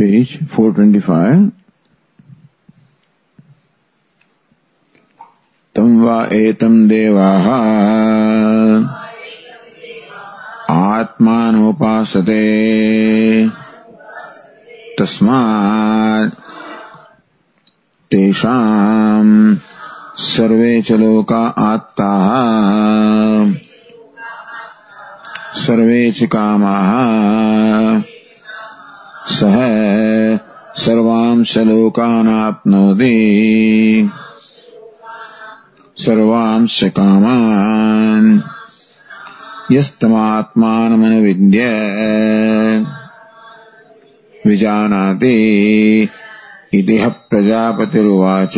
[0.00, 1.48] page 425
[5.76, 7.48] तं वा एतं देवाः
[10.74, 12.44] आत्मानोपासते
[14.98, 16.38] तस्मात्
[18.12, 19.34] तेषाम्
[20.28, 22.30] सर्वे च लोका आत्ताः
[25.64, 26.88] सर्वे च कामाः
[29.30, 29.56] सः
[30.74, 33.16] सर्वांश लोकानाप्नोति
[35.96, 38.30] सर्वांश कामान्
[39.72, 41.66] यस्तमात्मानमनुविद्य
[44.46, 45.36] विजानाति
[46.74, 48.56] इति ह प्रजापतिरुवाच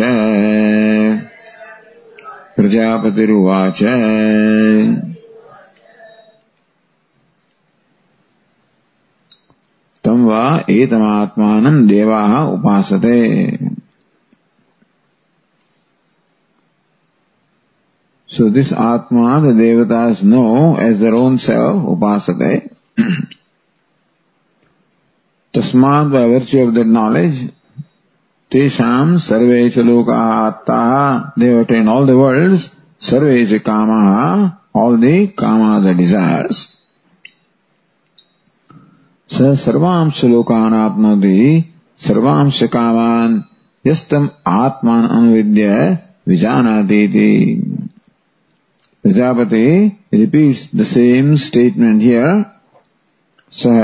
[2.57, 3.83] प्रजापतिरुवाच।
[18.33, 22.75] So this Atma, the devatas know as their own self, Upasate.
[25.53, 27.51] Tasmat, by virtue of that knowledge,
[28.51, 35.93] Tesham sarvecha lokaha attaha, devata in all the worlds, sarvecha kamaha, all the kama, the
[35.95, 36.75] desires.
[39.43, 41.63] सर्वांश लोकान आत्मोदि
[42.01, 43.41] सर्वांश कामान
[43.85, 45.69] यस्तम आत्मान अनुविद्य
[46.29, 47.33] विजाना दीदी
[49.05, 49.67] Prajapati
[50.15, 52.43] repeat the same statement here
[53.53, 53.79] सह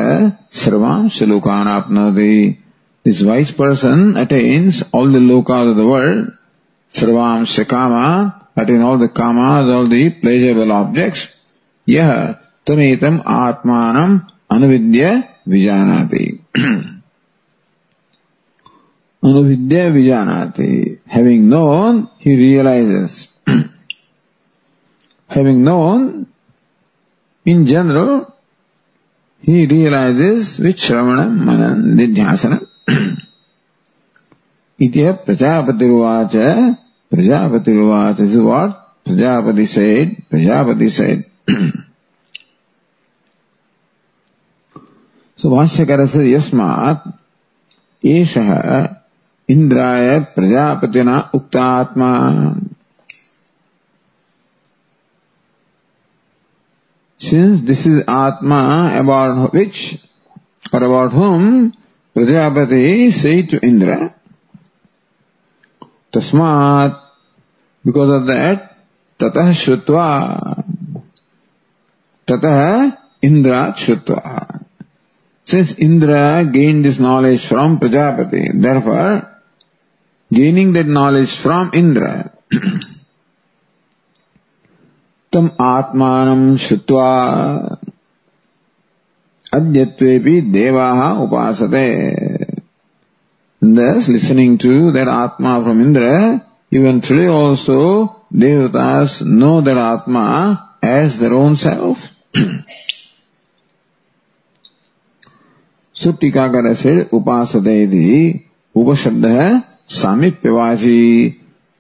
[0.65, 2.35] सर्वांश लोकान आत्मोदि
[3.05, 6.31] this wise person attains all the लोकाज of the world
[6.93, 8.07] सर्वांश कामा
[8.63, 11.29] अटेन ऑल द कामाज ऑल द प्लेजेबल ऑब्जेक्ट्स
[11.87, 12.13] यह
[12.67, 14.19] तमेतम आत्मानम
[14.51, 15.11] अनुविद्य
[15.49, 16.27] विजानाति
[19.25, 20.73] अनुविद्य विजानाति
[21.15, 23.29] having known he realizes
[25.37, 26.27] having known
[27.49, 28.35] In general,
[29.41, 32.59] he realizes with Shravana, Manan, Nidhyasana.
[34.79, 36.79] Itya Prajapatiruvacha,
[37.11, 39.03] Prajapatiruvacha is what?
[39.07, 41.25] Prajapati said, Prajapati said.
[45.45, 46.71] भाष्यकर से यस्मा
[49.49, 52.11] इंद्राय प्रजापतिना उक्तात्मा
[57.21, 58.61] since this is atma
[58.99, 59.79] about which
[60.75, 61.69] और about home
[62.17, 63.97] Prajapati से to Indra
[66.15, 67.03] तस्मात
[67.85, 68.69] because of that
[69.21, 70.09] ततः श्रुत्वा
[72.29, 72.91] ततः
[73.25, 74.47] इंद्रा श्रुत्वा
[75.48, 79.30] Since Indra gained this knowledge from Prajapati, therefore,
[80.32, 82.32] gaining that knowledge from Indra,
[85.34, 87.12] तम आत्मान श्रुत्वा
[89.54, 91.88] अद्यत्वेपि देवाः उपासते
[93.64, 101.18] Thus, listening to that Atma from Indra, even today also, Devatas know that Atma as
[101.18, 102.12] their own self.
[106.03, 107.55] सुटीकाकर से उपास
[108.75, 109.51] उपशब्द है
[109.91, 111.01] सामीप्यवाची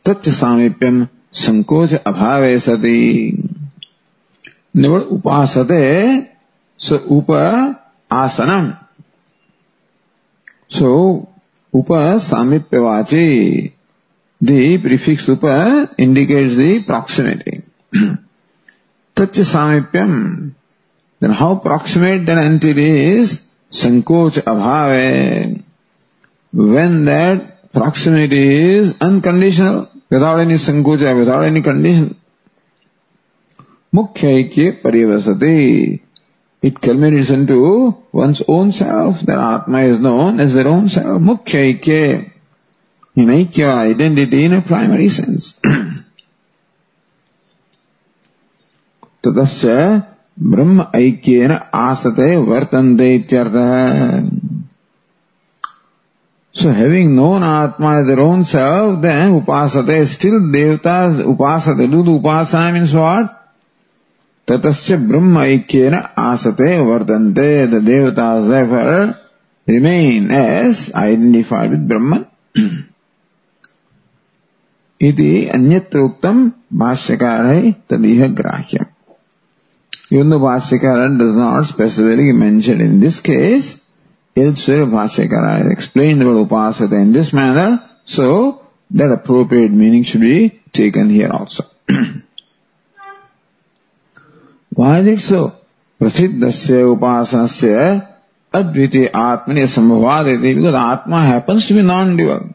[0.06, 1.06] तच्च सामीप्यम
[1.37, 2.99] संकोच अभाव सती
[4.76, 5.56] निवल उपास
[7.11, 7.31] उप
[8.11, 8.70] आसनम
[10.70, 10.93] सो
[11.73, 11.88] उप
[12.23, 13.26] सामीप्यवाची
[14.41, 15.44] दी प्रीफिक्स उप
[16.00, 17.59] इंडिकेट्स दी प्रॉक्सिमिटी
[19.17, 20.15] तच्च सामीप्यम
[21.23, 23.38] then how proximate then entity is
[23.70, 25.62] Sankoch abhave.
[26.53, 32.17] When that proximity is unconditional, without any sankocha, without any condition.
[33.93, 36.00] Mukhya parivasati.
[36.61, 39.20] It culminates into one's own self.
[39.20, 41.20] That Atma is known as their own self.
[41.20, 42.32] Mukhya
[43.17, 45.55] in Aikya identity in a primary sense.
[49.25, 49.65] ततश्च
[50.43, 52.35] ब्रह्म ऐक्येन आसते
[53.14, 54.31] इत्यर्थः
[56.55, 61.88] So having known Atma as their own self, then upasate, still devatas upasate.
[61.88, 63.55] Do the upasana means what?
[64.49, 67.70] Tatasya Brahma Aikyena asate vartante.
[67.70, 69.14] The devatas therefore
[69.69, 72.26] remain as identified with Brahman.
[75.00, 78.87] इति अन्यत्र उत्तम भाष्यकार है तदिह ग्राह्य
[80.10, 83.80] Even though Bhashyakara does not specifically mention in this case,
[84.36, 88.62] elsewhere Bhashyakara has explained about Upasata in this manner, so
[88.92, 91.66] that appropriate meaning should be taken here also.
[94.75, 95.56] Why is it so?
[96.01, 97.75] प्रसिद्धस्य उपासनस्य
[98.54, 102.50] अद्वितीय आत्मनि संभवाद because Atma happens to be non-dual.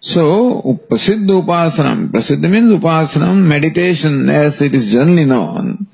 [0.00, 5.88] So, Prasiddha Upasanam, Prasiddha means Upasanam, meditation as it is generally known,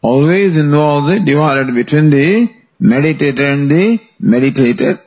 [0.00, 2.48] always involves the duality between the
[2.80, 5.00] meditator and the meditated.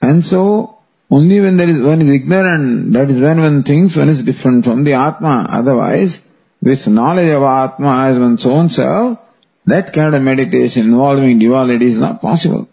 [0.00, 0.78] And so,
[1.10, 4.64] only when there is, one is ignorant, that is when one thinks one is different
[4.64, 5.46] from the Atma.
[5.48, 6.20] Otherwise,
[6.62, 9.18] with knowledge of Atma as one's own self,
[9.66, 12.68] that kind of meditation involving duality is not possible.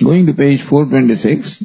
[0.00, 1.64] Going to page 426.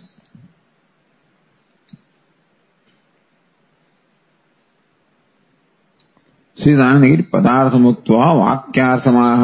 [6.58, 9.42] श्रीदानगिरि पदार्थ मुक्त वाक्यार्थमाह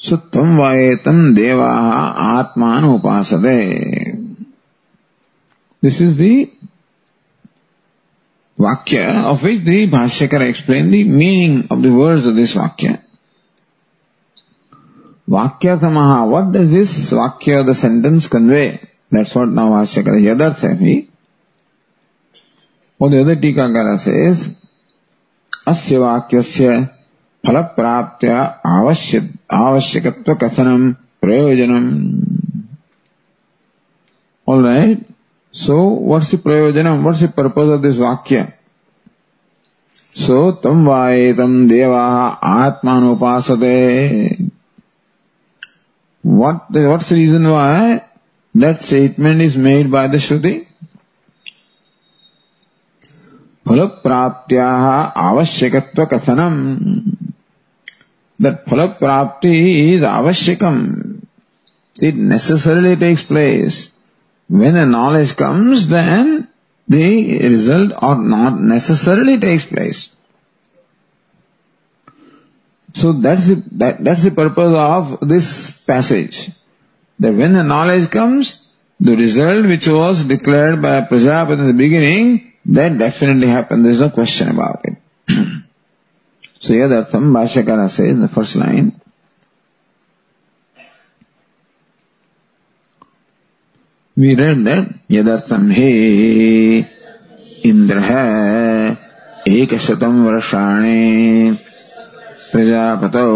[0.00, 1.68] सुत्वम वायेतम देवा
[2.24, 3.56] आत्मान उपासते
[5.82, 6.34] this is the
[8.58, 12.98] vakya of which the bhashyakara explain the meaning of the words of this vakya
[15.30, 18.80] vakyartha what does this vakya the sentence convey
[19.14, 21.04] that's what now आवश्यक यदर्थ है
[23.34, 24.28] टीकाकार से
[25.68, 25.98] अस्य
[27.46, 28.24] फल प्राप्त
[28.66, 30.94] आवश्यक कथनम
[35.54, 37.04] सो वर्ष प्रयोजनम?
[37.04, 38.52] What's purpose of this vakya?
[40.16, 42.02] So तम वाए तम देवा
[42.44, 42.98] आत्मा
[46.23, 48.03] What, what's the reason why
[48.55, 50.65] that statement is made by the Shruti?
[53.69, 54.85] फलप्राप्त्याः
[55.23, 56.55] आवश्यकत्व कथनम
[58.41, 59.51] that फलप्राप्ति
[59.95, 60.77] is आवश्यकम
[62.01, 63.91] it necessarily takes place.
[64.47, 66.47] When a knowledge comes, then
[66.87, 70.15] the result or not necessarily takes place.
[72.93, 76.51] So that's the, that, that's the purpose of this passage.
[77.19, 78.65] That when the knowledge comes,
[78.99, 83.85] the result which was declared by Prajapati in the beginning, that definitely happened.
[83.85, 84.97] There's no question about it.
[86.59, 88.99] so yadartham Bhashyakara says in the first line,
[94.15, 96.85] we read that yadartham he
[97.65, 97.99] Indra
[99.47, 101.57] एकशतं वर्षाणि
[102.54, 103.28] प्रजापतौ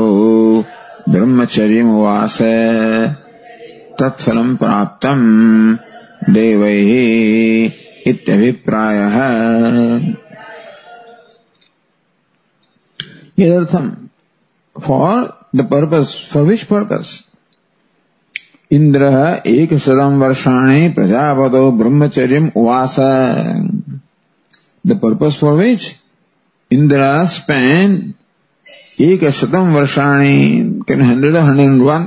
[1.09, 2.39] ब्रह्मचर्यमुवास
[4.01, 5.25] तत्फलं प्राप्तम्
[6.35, 6.91] देवैः
[8.07, 9.17] इत्यभिप्रायः।
[13.39, 13.91] यदर्थम
[14.87, 17.25] for the purpose for which purpose
[18.71, 19.03] Indra
[19.47, 22.97] एक शतम वर्षाणी प्रजापतो ब्रह्मचर्य उवास।
[24.87, 25.95] The purpose for which
[26.73, 27.27] Indra
[29.01, 30.39] एक शतम वर्षाणी
[30.89, 32.07] can hundred of hundred and one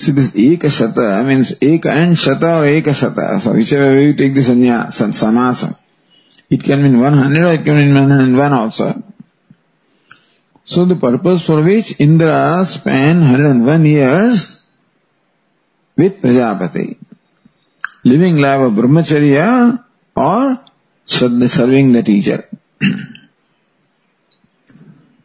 [0.00, 3.52] see this एक शत आई मीन एक एंड शत और एक शत सो
[4.18, 5.64] टेक दिस संन्यास
[6.52, 8.92] it can mean one hundred it can mean one hundred one also
[10.68, 12.32] so the purpose for which Indra
[12.64, 14.46] spent hundred and one years
[15.98, 16.88] with Prajapati
[18.06, 19.44] living live of brahmacharya
[20.16, 20.56] और
[21.08, 22.42] serving the teacher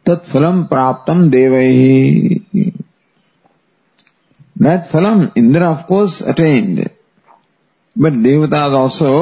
[0.06, 2.40] तत्फलम प्राप्तम देवही
[4.62, 6.84] that phalam Indra of course attained
[7.96, 9.14] but devata also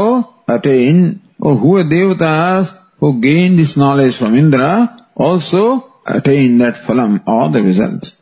[0.50, 1.14] attained
[1.46, 2.32] और who devata
[3.02, 4.68] who gain this knowledge from Indra
[5.20, 5.64] also
[6.08, 8.14] attained that phalam all the result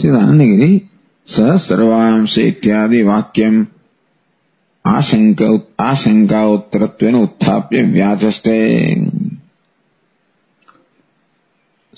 [0.00, 0.78] Shri
[1.28, 3.64] स सर्वांश इत्यादि वाक्यम
[4.84, 5.42] आशंक
[5.80, 8.60] आशंका उत्तरत्वेन उत्थाप्य व्याचष्टे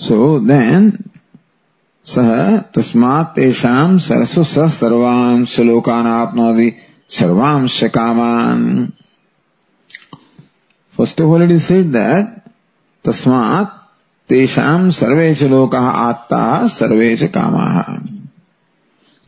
[0.01, 0.91] सो देन
[2.07, 6.71] सह तस्मात् तेषाम् सरसु स सर्वान् श्लोकान् आप्नोति
[7.19, 8.65] सर्वांश कामान्
[10.97, 12.35] first of all it is said that
[13.05, 13.82] तस्मात्
[14.31, 17.57] तेषाम सर्वेश लोक आत्ता सर्वेश काम।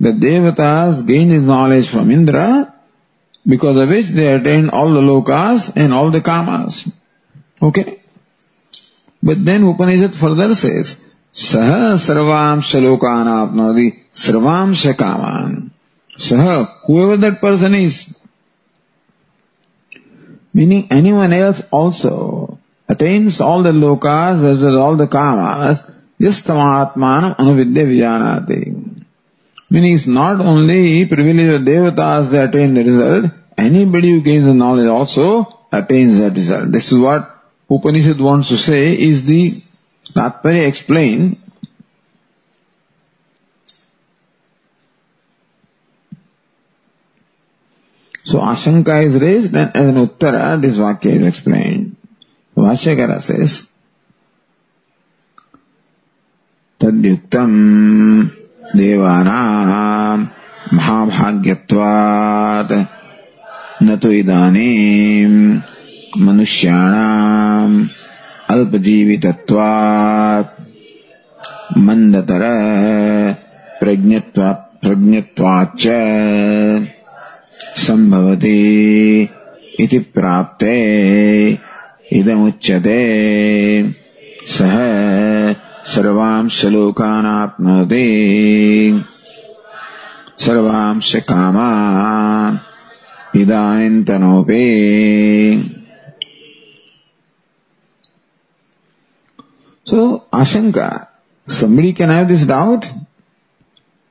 [0.00, 0.74] The devata
[1.06, 2.46] gain is knowledge from Indra
[3.48, 6.84] because of which they attain all the lokas and all the kamas
[7.64, 7.84] okay
[9.22, 10.82] but then Upanishad further say
[11.34, 15.70] सह सर्वांश लोकान आपनोदी सर्वांश कामान
[16.18, 16.42] सह
[16.88, 17.98] whoever that person is
[20.56, 20.82] meaning
[21.12, 22.12] anyone else also
[22.94, 25.82] attains all the lokas as well as all the kamas,
[26.20, 29.04] yastamatmanam anuvidya vijanati.
[29.70, 34.54] Meaning it's not only privilege of devatas that attain the result, anybody who gains the
[34.54, 36.70] knowledge also attains that result.
[36.70, 37.30] This is what
[37.70, 39.52] Upanishad wants to say is the
[40.14, 41.38] Tatparya explained
[48.24, 51.96] So Ashanka is raised and as an Uttara this Vakya is explained.
[52.56, 53.68] Vashyakara says,
[56.80, 57.52] Tadyuktam
[58.76, 60.22] देवानाम्
[60.76, 62.72] महाभाग्यत्वात्
[63.82, 65.38] न तु इदानीम्
[66.26, 67.76] मनुष्याणाम्
[68.54, 70.50] अल्पजीवितत्वात्
[71.86, 72.44] मन्दतर
[73.80, 74.50] प्रज्ञत्वा
[74.84, 75.86] प्रज्ञत्वाच्च
[79.84, 80.74] इति प्राप्ते
[82.20, 83.00] इदमुच्यते
[84.56, 84.74] सः
[85.92, 88.06] सर्वांश लोकानाप्नोति
[90.44, 92.58] सर्वांश कामान्
[93.40, 94.64] इदानीन्तनोऽपि
[99.86, 101.08] So, Ashanka,
[101.46, 102.90] somebody can have this doubt?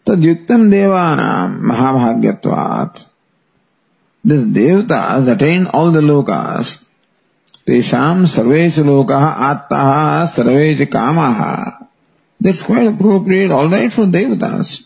[0.05, 3.05] Tadyuktam devanam mahabhagyatvat.
[4.23, 6.82] This devatas attained all the lokas.
[7.67, 11.19] तेषाम सर्वेश लोक आत्ता सर्वेश काम
[12.41, 14.83] That's quite appropriate, all right for devatas.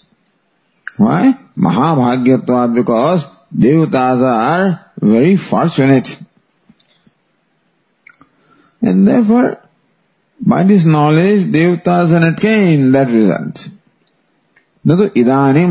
[0.98, 1.36] Why?
[1.57, 6.19] Mahabhagyatvat, because devatas are very fortunate.
[8.79, 9.60] And therefore,
[10.39, 13.69] by this knowledge, devatas can attain that result.
[14.86, 15.67] न तो इदानीं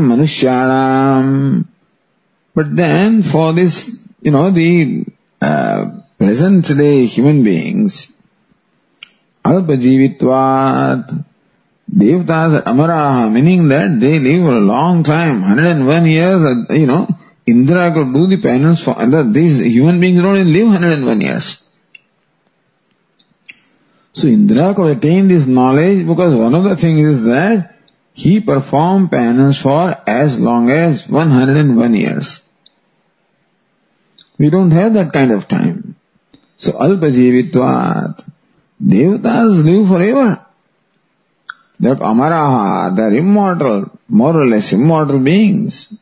[2.53, 5.05] But then for this, you know, the
[5.41, 5.96] uh,
[6.27, 8.11] present day human beings,
[9.45, 11.23] alpajivitvat,
[11.89, 17.07] devtas amaraha, meaning that they live for a long time, 101 years, uh, you know,
[17.45, 21.63] Indra could do the penance for, other, these human beings don't live 101 years.
[24.11, 27.73] So Indra could attain this knowledge because one of the things is that
[28.11, 32.41] he performed penance for as long as 101 years.
[34.37, 35.76] We don't have that kind of time.
[36.56, 38.24] So alpajivitvat,
[38.80, 40.46] devatas live forever.
[41.80, 45.92] They're amaraha, they're immortal, more or less immortal beings.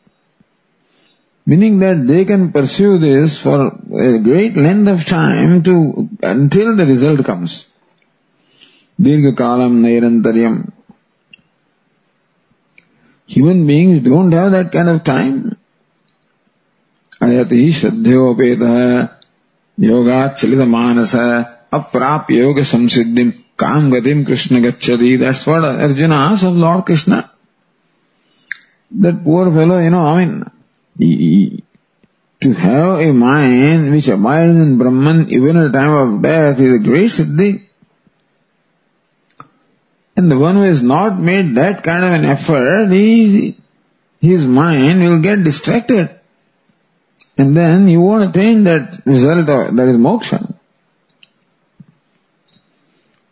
[1.46, 6.84] Meaning that they can pursue this for a great length of time to, until the
[6.84, 7.66] result comes.
[9.00, 10.70] Dirghakalam Nairantaryam.
[13.26, 15.56] Human beings don't have that kind of time.
[17.22, 19.13] अयति श्रद्धयोपेतः
[19.79, 23.23] योगाचलित मानस अप्राप योग संसिद्धि
[23.59, 27.21] काम गति कृष्ण गच्छति। That's what Arjun us of Lord Krishna
[28.93, 31.61] that poor fellow you know I mean
[32.41, 36.83] to have a mind which abide in Brahman even a time of death is a
[36.89, 37.53] great siddhi
[40.17, 43.57] And the one who has not made that kind of an effort, he,
[44.21, 46.09] his mind will get distracted.
[47.37, 50.53] And then you won't attain that result of, that is moksha.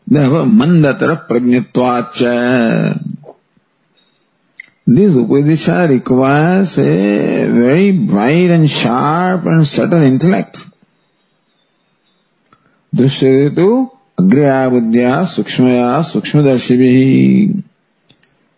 [0.06, 3.00] Therefore, mandatara prajnatvacha.
[4.86, 10.60] This Upadisha requires a very bright and sharp and subtle intellect.
[12.94, 17.64] Drishyatu agraya buddhya sukshmaya sukshmadashibhi.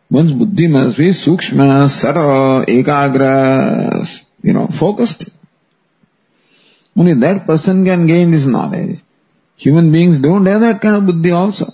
[0.09, 5.25] One's buddhi must be sukshma, subtle, ekagra, you know, focused.
[6.95, 8.99] Only that person can gain this knowledge.
[9.57, 11.73] Human beings don't have that kind of buddhi also.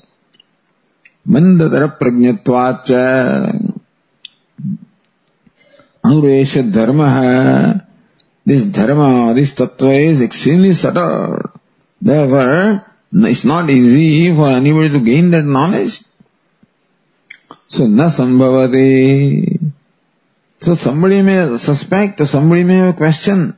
[1.27, 3.01] Mandatara prajnatvacha.
[6.03, 7.85] Anuresha dharma.
[8.45, 11.51] This dharma, this tattva is extremely subtle.
[12.01, 16.01] Therefore, it's not easy for anybody to gain that knowledge.
[17.67, 19.60] So, na sambhavati.
[20.61, 23.57] So somebody may suspect or somebody may have a question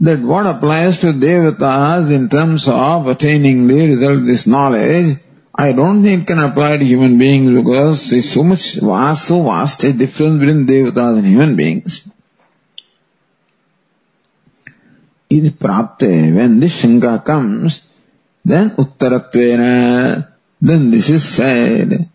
[0.00, 5.18] that what applies to devatas in terms of attaining the result of this knowledge,
[5.54, 9.84] I don't think can apply to human beings because there's so much vast, so vast
[9.84, 12.08] a difference between devatas and human beings.
[15.30, 17.82] Is prapte, when this shanka comes,
[18.44, 22.08] then uttaratvena, then this is said.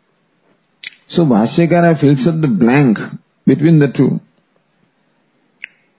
[1.07, 2.99] So Bhashyakara fills up the blank
[3.47, 4.19] between the two.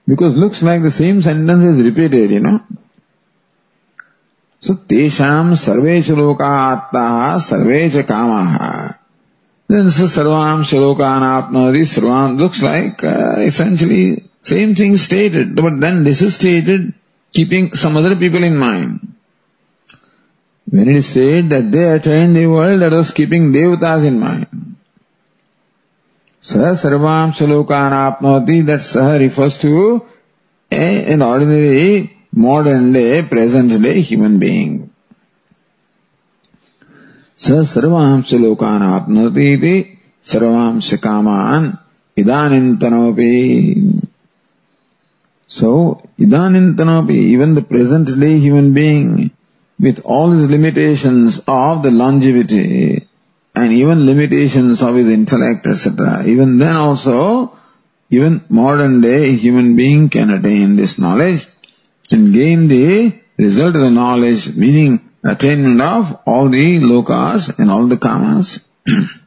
[0.07, 2.61] Because looks like the same sentence is repeated, you know.
[4.61, 8.99] So, tesham sarvesha loka atta sarvesha kamaha.
[9.69, 16.03] Then so sarvam shalokan apnadi sarvam looks like uh, essentially same thing stated, but then
[16.03, 16.93] this is stated
[17.31, 19.15] keeping some other people in mind.
[20.65, 24.68] When it is said that they attained the world, that was keeping devatas in mind.
[26.41, 30.05] Sah sarvam shalokan that sah refers to
[30.71, 34.89] an ordinary modern day, present day human being.
[37.35, 41.77] Sah sarvam shalokan apnoti iti sarvam shakaman
[42.15, 44.07] idanintanopi.
[45.47, 49.31] So, idanintanopi, even the present day human being,
[49.79, 52.98] with all his limitations of the longevity,
[53.59, 56.25] and even limitations of his intellect, etc.
[56.25, 57.57] Even then also,
[58.09, 61.47] even modern day human being can attain this knowledge
[62.11, 67.85] and gain the result of the knowledge, meaning attainment of all the lokas and all
[67.87, 68.59] the kamas.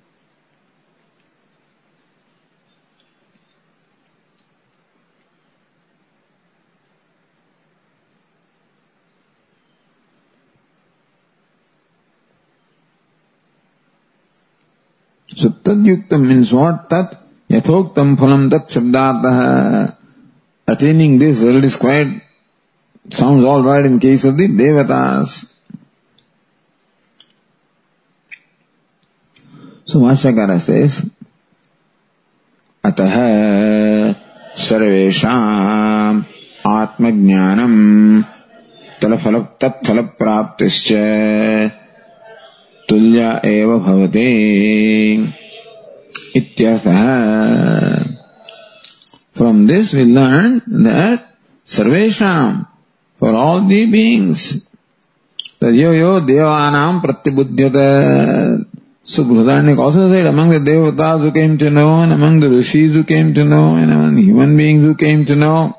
[15.48, 16.88] Tadyuktam means what?
[16.88, 19.96] Tat yathoktam phalam tat shabdatah.
[20.66, 22.22] Attaining this result is quite,
[23.10, 25.48] sounds alright in case of the devatas.
[29.86, 31.04] So Vashakara says,
[32.84, 33.14] अतः
[34.56, 36.24] सर्वेषाम्
[36.66, 38.22] आत्मज्ञानम्
[39.02, 40.88] तलफल तत्फलप्राप्तिश्च
[42.92, 44.30] तुल्य एव भवति
[46.36, 46.98] इत्यर्थः
[49.34, 52.66] From this we learn that Sarvesham,
[53.18, 54.58] for all the beings,
[55.62, 58.66] yo yo devanam pratyabuddhyata.
[59.04, 62.92] So Brihadaranyaka also said among the devatas who came to know and among the rishis
[62.92, 65.74] who came to know and among human beings who came to know,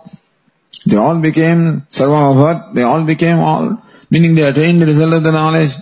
[0.87, 5.31] they all became sarvamabhat, they all became all, meaning they attained the result of the
[5.31, 5.73] knowledge.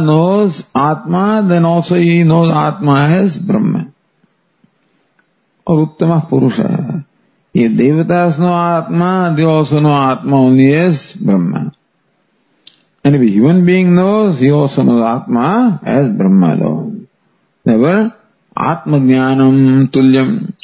[0.00, 3.84] Knows Atma, then also he knows Atma as Brahma.
[5.66, 7.04] और उत्तम पुरुष है
[7.56, 9.36] ये devatas know atma
[11.22, 11.72] Brahma.
[13.04, 17.08] And if a human being knows, he also knows Atma as Brahma alone.
[17.64, 18.14] Never
[18.56, 20.54] Atma Jnanam Tulyam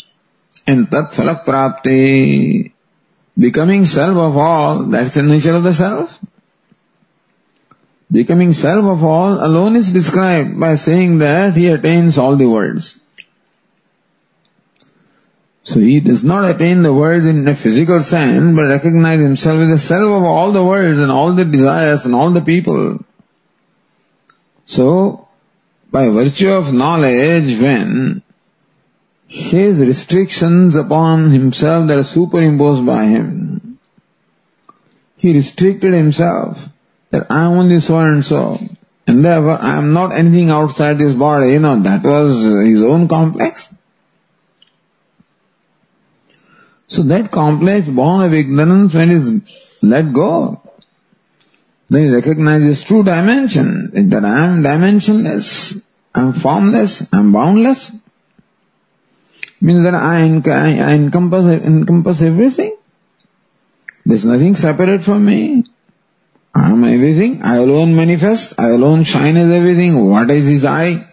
[0.67, 2.73] and Tat Phalak Prapti
[3.39, 6.19] Becoming self of all, that's the nature of the self.
[8.13, 13.01] Becoming self of all alone is described by saying that he attains all the worlds.
[15.71, 19.71] So he does not attain the worlds in a physical sense, but recognize himself as
[19.71, 22.99] the self of all the worlds and all the desires and all the people.
[24.67, 25.29] So,
[25.93, 28.25] by virtue of knowledge, when
[29.29, 33.79] his restrictions upon himself that are superimposed by him.
[35.19, 36.69] He restricted himself
[37.11, 38.59] that I am only so and so,
[39.07, 41.53] and therefore I am not anything outside this body.
[41.53, 43.73] You know, that was his own complex.
[46.91, 50.61] So that complex born of ignorance when it is let go,
[51.89, 55.83] then he recognizes true dimension, that I am dimensionless,
[56.15, 57.91] I am formless, I am boundless
[59.61, 62.77] means that I, I encompass, encompass everything.
[64.07, 65.65] There's nothing separate from me.
[66.55, 67.43] I am everything.
[67.43, 68.59] I alone manifest.
[68.59, 70.09] I alone shine as everything.
[70.09, 71.07] What is his I?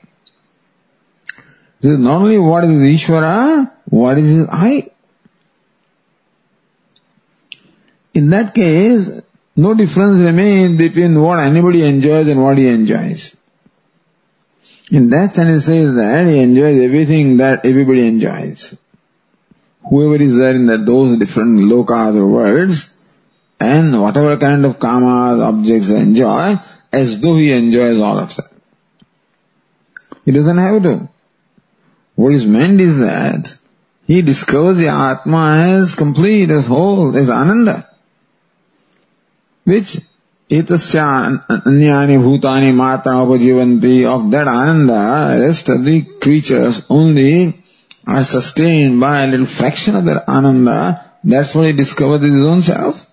[1.79, 4.89] This is not only what is Ishvara, what is his I?
[8.17, 9.11] In that case,
[9.55, 13.37] no difference remains between what anybody enjoys and what he enjoys.
[14.89, 18.73] In that sense, it says that he enjoys everything that everybody enjoys.
[19.87, 22.91] Whoever is there in the, those different lokas or worlds,
[23.59, 26.57] and whatever kind of kamas, objects enjoy,
[26.91, 28.47] as though he enjoys all of them.
[30.25, 31.07] He doesn't have to.
[32.15, 33.55] What is meant is that
[34.07, 35.43] he discovers the Atma
[35.77, 37.87] as complete, as whole, as Ananda,
[39.71, 39.97] which
[40.49, 40.99] एतस्य
[41.53, 44.99] अन्यानि bhutani matra उपजीवन्ति of that ananda
[45.41, 47.31] rest of the creatures only
[48.05, 50.77] are sustained by a little fraction of that ananda
[51.23, 53.03] that's what he discovered his own self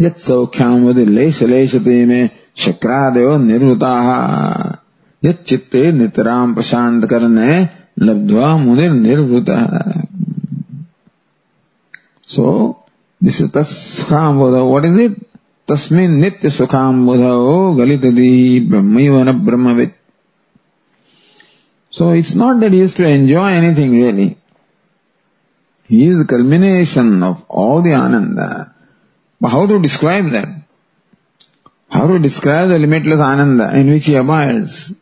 [0.00, 2.30] यत् सौख्याम वदि लेश लेशते में
[2.62, 4.08] शक्रादयो निर्वृताः
[5.22, 7.50] यत् चित्ते नितराम प्रशांत करने
[8.06, 9.68] लब्ध्वा मुनिर निर्वृतः
[12.28, 12.71] so
[13.22, 14.68] This is Tasukhambuddha.
[14.68, 15.12] What is it?
[15.64, 17.30] Tasmin Nitya Sukhambuddha.
[17.30, 19.94] Oh, Galitadi Brahmayavana Brahmavit.
[21.92, 24.36] So it's not that he is to enjoy anything really.
[25.86, 28.74] He is the culmination of all the Ananda.
[29.40, 30.48] But how to describe that?
[31.90, 34.94] How to describe the limitless Ananda in which he abides?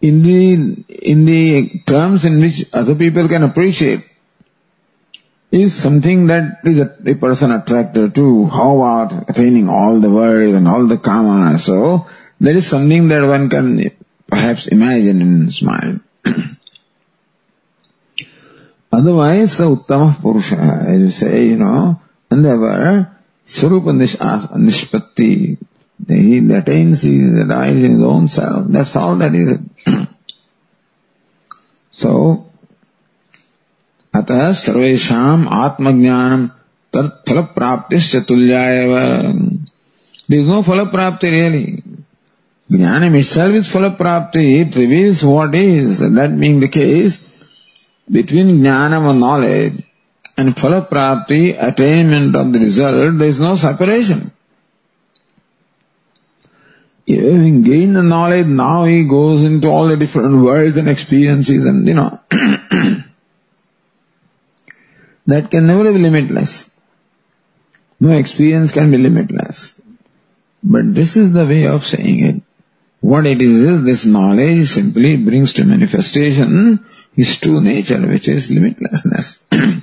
[0.00, 4.09] In the, in the terms in which other people can appreciate
[5.50, 8.46] is something that is a, a, person attracted to.
[8.46, 11.58] How about attaining all the world and all the kama?
[11.58, 12.06] So
[12.38, 13.90] there is something that one can
[14.26, 16.00] perhaps imagine in his mind.
[18.92, 25.58] Otherwise, the Uttama Purusha, as you say, you know, there Surupa Nishpatti,
[26.06, 28.66] he attains, he arrives in his own self.
[28.68, 29.58] That's all that is.
[31.90, 32.49] so,
[34.19, 36.49] अतः सर्वेशम आत्मज्ञान
[36.95, 37.97] फल प्राप्ति
[38.29, 38.83] तुल्याय
[40.27, 41.83] There is no phala prapti really.
[42.71, 44.61] Jnanam itself is phala prapti.
[44.61, 45.99] It reveals what is.
[45.99, 47.19] That being the case,
[48.09, 49.83] between jnanam or knowledge
[50.35, 54.31] and phala prapti, attainment of the result, there is no separation.
[57.07, 61.87] Having gained the knowledge, now he goes into all the different worlds and experiences and,
[61.87, 62.19] you know,
[65.32, 66.70] that can never be limitless.
[67.98, 69.80] No experience can be limitless.
[70.62, 72.42] But this is the way of saying it.
[73.00, 78.50] What it is is this knowledge simply brings to manifestation his true nature, which is
[78.50, 79.38] limitlessness.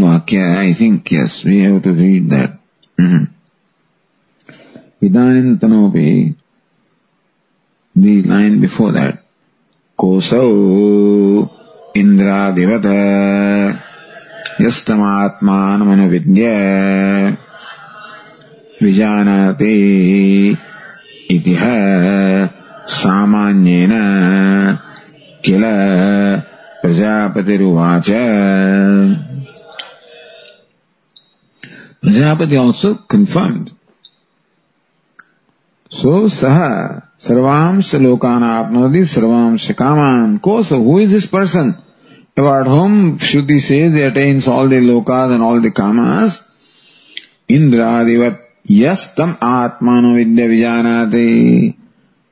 [0.00, 2.58] one vakya, I think, yes, we have to read that.
[5.02, 6.34] Idanintanopi,
[7.96, 9.24] the line before that,
[9.98, 11.50] Kosau
[11.94, 13.80] Indradivata
[14.58, 17.36] Yastamaatmanamanavidya
[18.80, 20.56] Vijanati
[21.30, 22.50] Itiha
[22.86, 24.80] Samanyena
[25.42, 26.54] Kila
[26.84, 28.08] प्रजापतिरुवाच
[32.04, 33.72] Prajapati also confirmed.
[35.88, 40.38] So Saha Sarvamsha Lokana Apnodi Sarvamsha Kaman.
[40.64, 41.78] So who is this person
[42.36, 46.42] about whom Shruti says he attains all the lokas and all the kamas?
[47.48, 48.38] Indra Divat
[48.68, 51.74] Yastam Atmano Vidya Vijanati.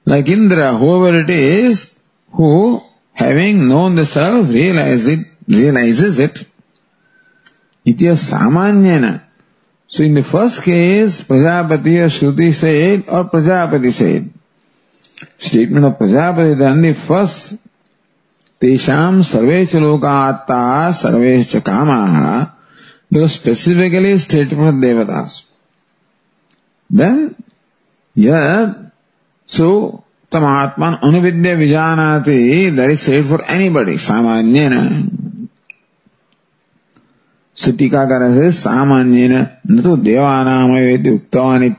[0.04, 1.98] Like Indra, whoever it is
[2.32, 2.82] who
[3.14, 6.44] having known the self, realize it, realizes it.
[7.86, 9.22] Itya samanyana.
[9.92, 14.30] So in the first case, Prajapati or Shruti said, or Prajapati said.
[15.36, 17.56] Statement of Prajapati, then the first,
[18.58, 22.52] Tesham sarvecha loka sarvecha kamaha,
[23.10, 25.44] those specifically stated for Devatas.
[26.88, 27.36] Then,
[28.14, 28.74] yeah,
[29.44, 34.68] so तमात्मन अनुविद्य विजानाति that is said for anybody सामान्य
[37.70, 39.28] टीकाकार से सामान्य
[39.70, 40.70] न तो देवानाम
[41.14, 41.74] उक्तवान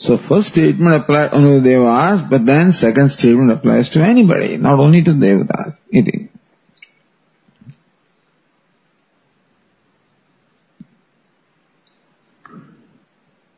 [0.00, 5.02] so first statement apply only devas but then second statement applies to anybody not only
[5.02, 6.28] to devas इति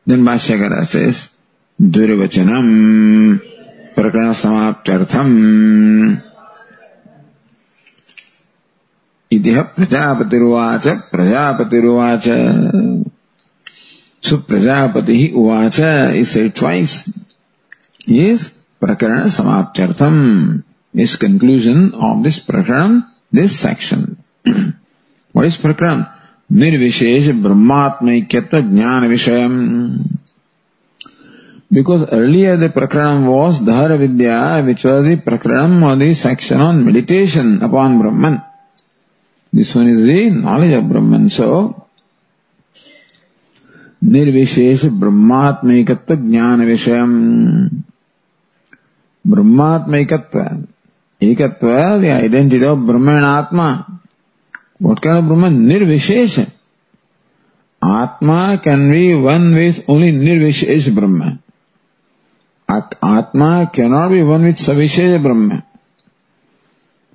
[0.08, 1.28] Then Bhashyakara says,
[1.82, 3.38] दुर्वचनम्
[3.94, 5.36] प्रकरणसमाप्त्यर्थम्
[9.32, 12.24] इति प्रजापतिरुवाच प्रजापतिरुवाच।
[14.24, 15.80] सो प्रजापतिः उवाच
[16.20, 16.96] इस् ए ट्वैस्
[18.08, 18.48] इस्
[18.80, 20.20] प्रकरण समाप्त्यर्थम्।
[21.00, 23.00] Is conclusion of this prakaranam
[23.34, 24.04] this section
[25.36, 26.04] what is prakaranam
[26.52, 29.02] निर्विशेष ब्रह्मात्मैक्यत्व ज्ञान
[31.68, 36.84] Because earlier the prakranam was Dhara Vidya, which was the prakranam or the section on
[36.84, 38.40] meditation upon Brahman.
[39.52, 41.30] This one is the knowledge of Brahman.
[41.30, 41.82] So,
[44.04, 47.00] निर्विशेष ब्रह्मात्मिकत्व ज्ञान विषय
[49.32, 50.38] ब्रह्मात्मिकत्व
[51.28, 51.68] एकत्व
[52.02, 53.70] the identity of ब्रह्मण आत्मा
[54.84, 56.36] what kind of brahman nirvishesh
[57.82, 61.38] atma can be one with only nirvishesh brahma
[62.68, 65.64] Atma cannot be one with Savishesha Brahma.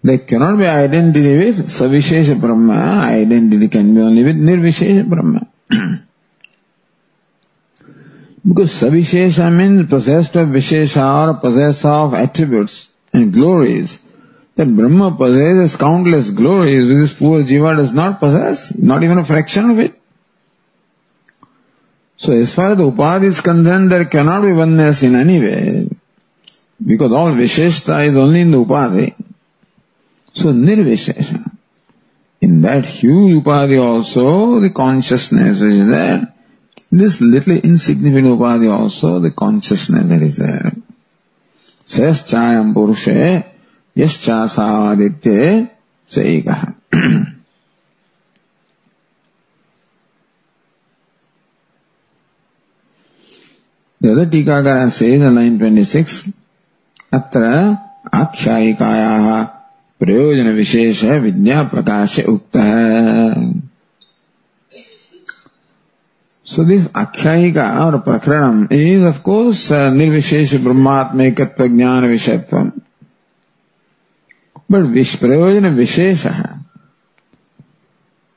[0.04, 3.06] There cannot be identity with Savishesha Brahma.
[3.06, 5.48] Identity can be only with Nirvishesha Brahma.
[8.48, 14.00] because Savishesha means possessed of Vishesha or possessed of attributes and glories.
[14.56, 19.26] That Brahma possesses countless glories which this poor Jiva does not possess, not even a
[19.26, 20.00] fraction of it.
[22.18, 25.90] So as far as the Upadhi is concerned, there cannot be oneness in any way.
[26.84, 29.16] Because all Visheshta is only in the Upadhi.
[30.34, 31.52] So Nirvishesha.
[32.42, 36.34] In that huge Upadhi also, the consciousness is there.
[36.92, 40.72] This little insignificant Upadhi also, the consciousness that is there.
[41.88, 43.46] Sayaschayam Purushe,
[43.96, 45.70] Yascha Savaditye,
[46.10, 46.76] Seikaha.
[54.02, 56.30] The other Tikakara says in line 26,
[57.14, 57.78] अत्र
[58.12, 59.61] आख्यायिकायाः
[60.02, 63.52] प्रयोजन विशेष विद्या प्रकाश उक्त है।
[66.48, 72.58] So this आख्यायिका और प्रकरण is of course निर्विशेष ब्रह्मात्मिकत्व ज्ञान विषयत्व
[74.72, 76.50] बट विश, प्रयोजन विशेष है।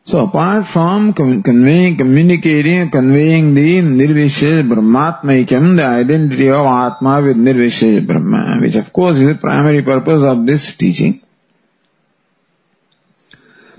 [0.06, 8.02] So apart from conveying communicating conveying the nirvishesha ब्रह्मात्मिकम the identity of atma with nirvishesha
[8.06, 11.14] Brahman which of course is the primary purpose of this teaching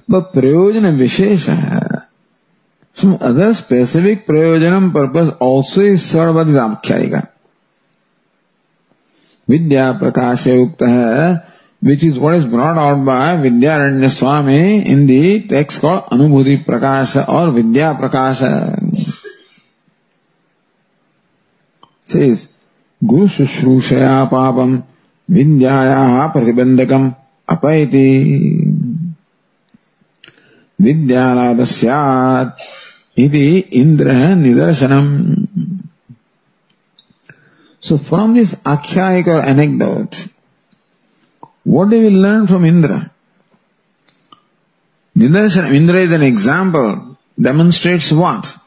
[0.09, 1.83] वह प्रयोजन विशेष है।
[3.21, 7.21] Other specific prayojanam purpose also is सर्वद आख्यायिका
[9.49, 11.43] विद्या प्रकाश उक्त है
[11.83, 17.17] which is what is brought out by Vidyaranya Swami in the text call Anubhuti Prakasha
[17.17, 18.39] और विद्या प्रकाश।
[23.01, 24.81] गुरु शुश्रूषया पापम
[25.29, 27.11] विद्या प्रतिबंधकम
[27.49, 28.05] अपैती।
[30.79, 31.61] विद्यालाभ
[33.17, 35.13] इति इन्द्रः निदर्शनम्
[37.79, 40.27] So from this akhyaik or anecdote,
[41.63, 43.11] what do we learn from Indra?
[45.15, 48.57] Nidarshan, Indra is an example, demonstrates what?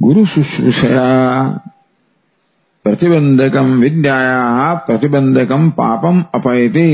[0.00, 1.60] Guru Shushrushaya
[2.84, 6.86] प्रतिबंधकम विद्याया प्रतिबंधकम पापम अपयते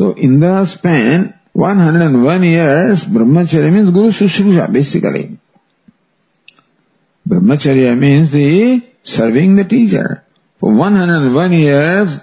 [0.00, 5.36] So Indra spent 101 years, brahmacharya means Guru Shushruja basically.
[7.28, 10.24] Brahmacharya means the serving the teacher.
[10.58, 12.18] For 101 years,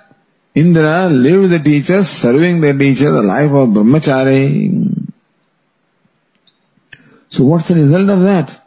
[0.55, 5.13] Indra lived the teacher, serving the teacher, the life of brahmachari.
[7.29, 8.59] So what's the result of that?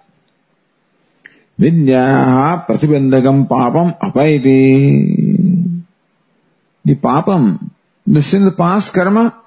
[1.59, 5.83] Vidya pratibandhakam papam apaiti.
[6.85, 7.69] The papam,
[8.18, 9.40] sin, the past karma,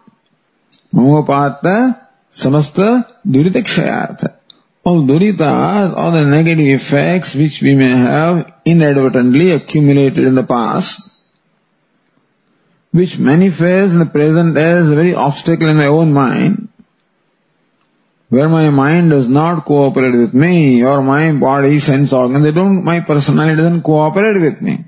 [0.93, 1.99] mamopata
[2.32, 4.36] samasta duritakshayartha.
[4.86, 11.10] All duritas, all the negative effects which we may have inadvertently accumulated in the past,
[12.91, 16.69] which manifest in the present as a very obstacle in my own mind,
[18.30, 22.84] where my mind does not cooperate with me, or my body, sense organ, they don't,
[22.84, 24.86] my personality doesn't cooperate with me.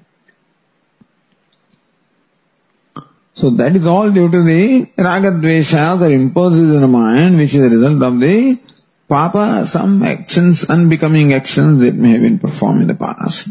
[3.35, 7.59] So that is all due to the ragadveshas or impulses in the mind, which is
[7.59, 8.57] a result of the
[9.07, 13.49] Papa, some actions, unbecoming actions that may have been performed in the past.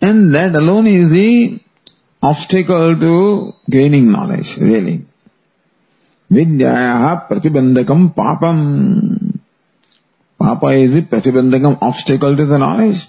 [0.00, 1.60] And that alone is the
[2.20, 5.04] obstacle to gaining knowledge, really.
[6.32, 9.38] Vidyayaha pratibandhakam papam.
[10.38, 13.06] Papa is the pratibandhakam obstacle to the knowledge.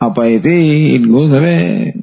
[0.00, 1.97] Apayati, it goes away.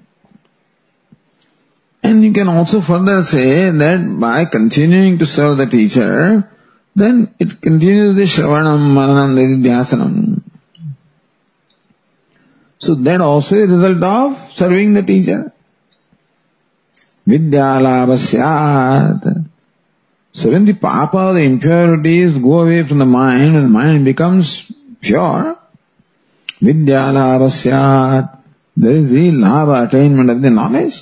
[2.05, 6.47] And you can also further say that by continuing to serve the teacher,
[6.95, 10.43] then it continues the Shravanam, Maranam, Nidhyasanam.
[12.77, 15.51] So that also is a result of serving the teacher.
[17.27, 19.49] Vidyalabhasyat.
[20.33, 24.71] So when the papa, the impurities go away from the mind and the mind becomes
[25.01, 25.57] pure,
[26.61, 28.37] vidyalabhasyat.
[28.77, 31.01] There is the lava attainment of the knowledge.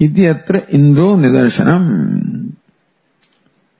[0.00, 1.84] इति अत्र इंद्रो निदर्शनम।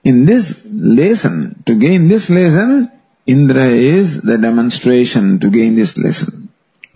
[0.05, 0.53] In this
[0.99, 2.87] lesson to gain this lesson
[3.27, 6.47] Indra is the demonstration to gain this lesson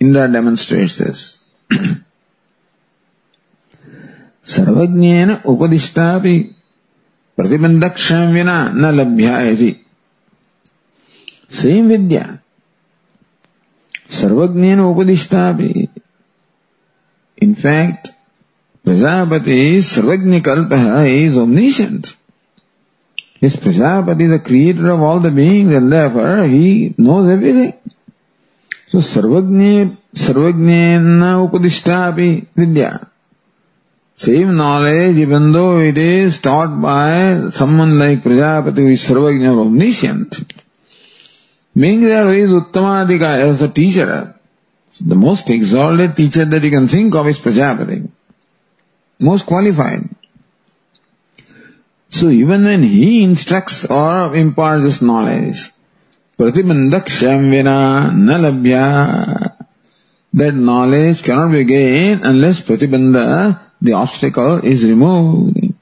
[0.02, 1.24] Indra demonstrate this
[4.46, 9.74] सर्वज्ञेन उपदिष्टा प्रतिबंध क्षम विना न लभ्यायति
[11.50, 12.24] same विद्या
[14.10, 15.48] सर्वज्ञेन उपदिष्टा
[17.42, 18.08] in fact
[18.90, 20.72] in fact Prajapati सर्वज्ञ कल्प
[21.08, 22.06] is omniscient
[23.40, 27.72] His Prajapati, the creator of all the beings, and therefore he knows everything.
[28.90, 33.08] So Sarvagnya, Sarvajnena Upadishtapi Vidya.
[34.14, 39.60] Same knowledge, even though it is taught by someone like Prajapati who is Sarvajna or
[39.60, 40.62] omniscient,
[41.74, 44.34] meaning that he is Uttamadika as a teacher.
[45.00, 48.10] The most exalted teacher that you can think of is Prajapati.
[49.20, 50.08] Most qualified.
[52.08, 55.70] So even when he instructs or imparts this knowledge,
[56.38, 59.54] pratibandaksham vina nalabhya,
[60.32, 65.74] that knowledge cannot be gained unless pratibandha, the obstacle, is removed.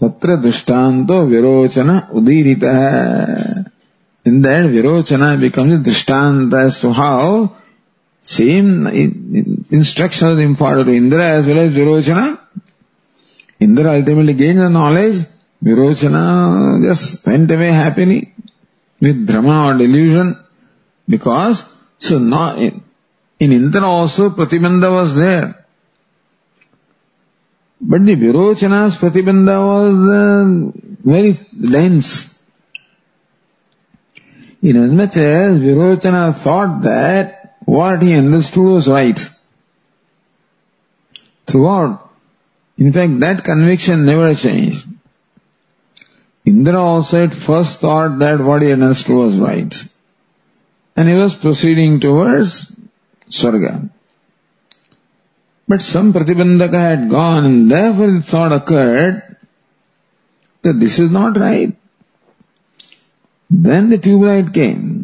[0.00, 3.64] तत्र दृष्टान्तो Virochana उदीरितः
[4.26, 6.80] in that virochana becomes a drishtanta as
[8.26, 8.86] same
[9.70, 12.38] instructions imparted to Indra as well as virochana
[13.58, 15.24] Indra ultimately gained the knowledge.
[15.64, 18.34] Virochana just went away happily
[19.00, 20.38] with Brahma or delusion
[21.08, 21.64] because
[21.98, 22.82] so not in,
[23.40, 25.64] in Indra also Pratibandha was there.
[27.80, 32.34] But the Virochana's Pratibandha was uh, very dense.
[34.62, 37.35] In as much as Virochana thought that
[37.66, 39.20] what he understood was right.
[41.46, 42.06] Throughout
[42.78, 44.86] in fact, that conviction never changed.
[46.44, 49.74] Indra also at first thought that what he understood was right.
[50.94, 52.72] And he was proceeding towards
[53.30, 53.90] Swarga.
[55.66, 59.36] But some Pratibandhaka had gone and therefore the thought occurred
[60.62, 61.74] that this is not right.
[63.50, 64.95] Then the tube light came.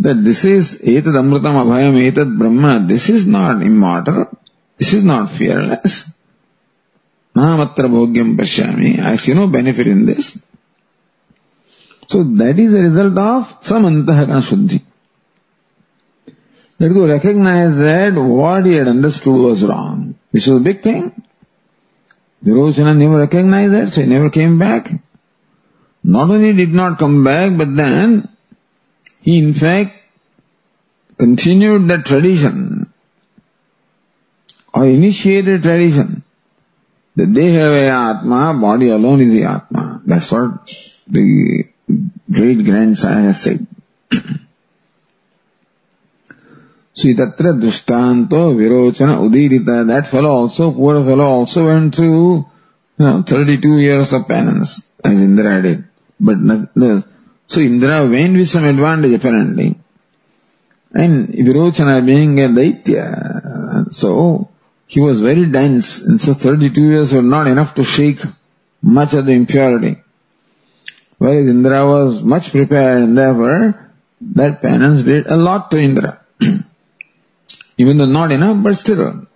[0.00, 2.86] That this is etad amritam abhayam etad brahma.
[2.86, 4.28] This is not immortal.
[4.78, 6.10] This is not fearless.
[7.36, 8.98] Mahamatra bhogyam pashyami.
[8.98, 10.42] I see no benefit in this.
[12.08, 14.82] So that is the result of some antahakana shuddhi.
[16.80, 20.14] Let go recognize that what he had understood was wrong.
[20.32, 21.12] This was a big thing.
[22.42, 24.90] Virochana never recognized that, so he never came back.
[26.02, 28.30] Not only did not come back, but then
[29.22, 29.96] he in fact
[31.18, 32.92] continued that tradition
[34.72, 36.22] or initiated tradition
[37.16, 40.00] that they have a Atma, body alone is the Atma.
[40.06, 40.70] That's what
[41.06, 41.64] the
[42.30, 43.66] great grandsire has said.
[46.94, 49.86] See, tatra virochana udirita.
[49.86, 52.46] That fellow also, poor fellow also went through,
[52.98, 55.84] you know, 32 years of penance, as Indra did.
[56.18, 57.04] But not, the,
[57.50, 59.76] so Indra went with some advantage apparently.
[60.92, 64.48] And Virochana being a Daitya, so
[64.86, 68.20] he was very dense, and so 32 years were not enough to shake
[68.80, 70.00] much of the impurity.
[71.18, 73.90] Whereas Indra was much prepared, and therefore
[74.20, 76.20] that penance did a lot to Indra.
[77.78, 79.26] Even though not enough, but still.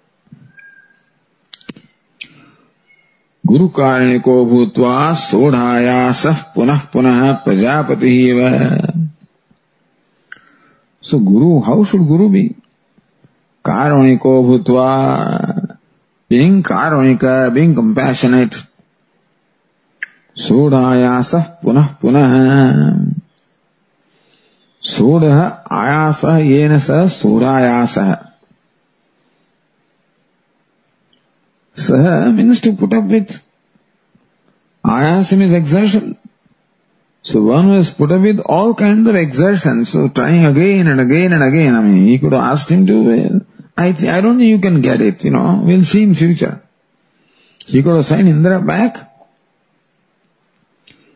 [3.55, 8.15] गुरु कारणिको भूत्वा सोढ़ायास पुनः पुनः Prajapati
[11.03, 12.43] so guru how should guru be
[13.65, 14.89] कारणिको भूत्वा
[16.31, 18.55] being karunika, being compassionate.
[20.37, 22.33] सोढ़ायास पुनः पुनः।
[24.83, 25.25] सोढ़
[25.73, 27.95] आयास येन स सोढ़ायास
[31.75, 33.43] Saha means to put up with.
[34.85, 36.19] Ayasam is exertion.
[37.23, 39.87] So one was put up with all kinds of exertion.
[39.87, 41.75] So trying again and again and again.
[41.75, 43.45] I mean, he could have asked him to,
[43.77, 45.61] I, th- I don't think you can get it, you know.
[45.65, 46.63] We'll see in future.
[47.65, 49.11] He could have sent Indra back.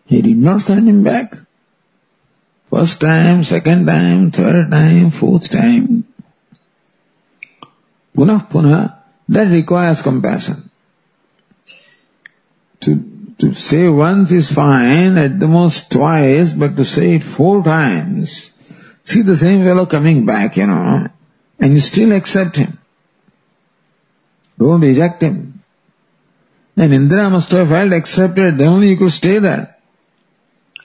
[0.07, 1.37] He did not send him back.
[2.71, 6.05] First time, second time, third time, fourth time.
[8.17, 8.97] Punah punah.
[9.29, 10.70] That requires compassion.
[12.81, 17.62] To, to say once is fine, at the most twice, but to say it four
[17.62, 18.51] times,
[19.05, 21.09] see the same fellow coming back, you know,
[21.59, 22.79] and you still accept him.
[24.59, 25.62] Don't reject him.
[26.76, 29.76] And Indra must have felt accepted, then only you could stay there.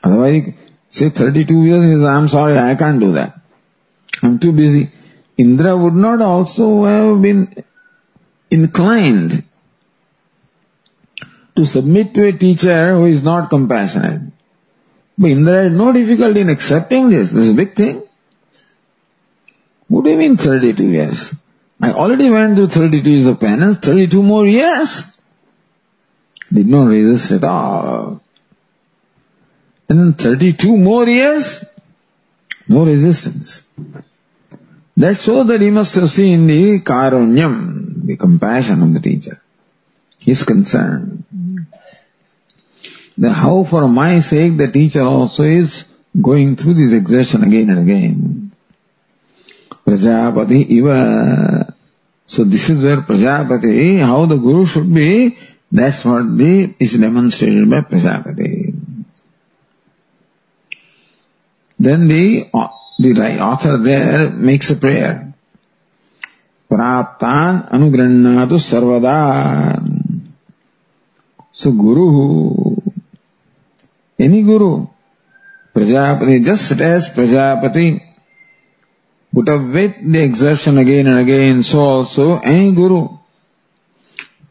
[0.04, 0.54] Otherwise,
[0.90, 3.40] say 32 years, he says, I'm sorry, I can't do that.
[4.22, 4.92] I'm too busy.
[5.38, 7.64] Indra would not also have been
[8.54, 9.44] inclined
[11.56, 14.22] to submit to a teacher who is not compassionate.
[15.18, 17.32] But Indra had no difficulty in accepting this.
[17.32, 18.04] This is a big thing.
[19.88, 21.34] What do you mean 32 years?
[21.82, 25.04] I already went through 32 years of penance, 32 more years.
[26.52, 28.22] Did not resist at all.
[29.90, 31.66] And then 32 more years,
[32.68, 33.64] no resistance.
[34.96, 39.42] That shows that he must have seen the karunyam, the compassion of the teacher.
[40.20, 41.24] his concern.
[41.30, 41.68] concerned.
[43.18, 45.86] The how for my sake the teacher also is
[46.20, 48.52] going through this exertion again and again.
[49.86, 51.74] Prajapati iva.
[52.26, 55.38] So this is where Prajapati, how the Guru should be,
[55.72, 58.74] that's what the, is demonstrated by Prajapati.
[61.78, 62.50] Then the,
[63.00, 65.33] the author there makes a prayer.
[66.74, 69.18] प्राप्तान अनुगृहणातु सर्वदा
[71.64, 72.08] so guru
[74.20, 74.72] any guru
[75.76, 77.88] Prajapati just as Prajapati
[79.34, 83.08] put up with the exertion again and again, so also any guru.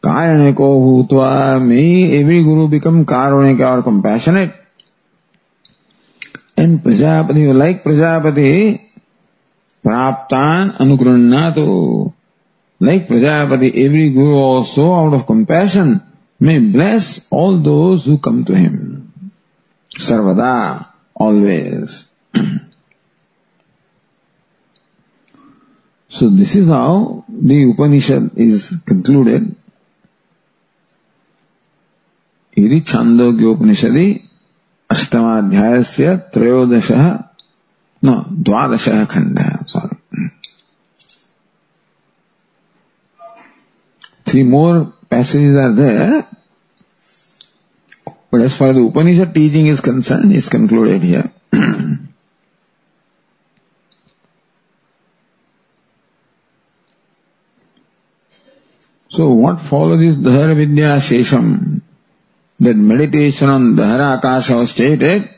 [0.03, 4.53] Karaniko bhutva, may every guru become karunika or compassionate.
[6.57, 8.81] And Prajapati, like Prajapati,
[9.83, 12.13] praptan anugrunnato.
[12.79, 16.01] Like Prajapati, every guru also out of compassion
[16.39, 19.31] may bless all those who come to him.
[19.97, 22.05] Sarvada, always.
[26.09, 29.55] so this is how the Upanishad is concluded.
[32.57, 34.07] इति छान्दोग्योपनिषदि
[34.91, 37.32] अष्टमाध्यायस्य त्रयोदशः
[38.03, 39.97] न द्वादशः खण्डः sorry
[44.25, 46.27] Three more passages are there.
[48.31, 51.31] But as far as the Upanishad teaching is concerned, is concluded here.
[59.11, 61.81] so what follows is Dhara Vidya Shesham.
[62.59, 65.29] That meditation on Dhara Akasha was stated,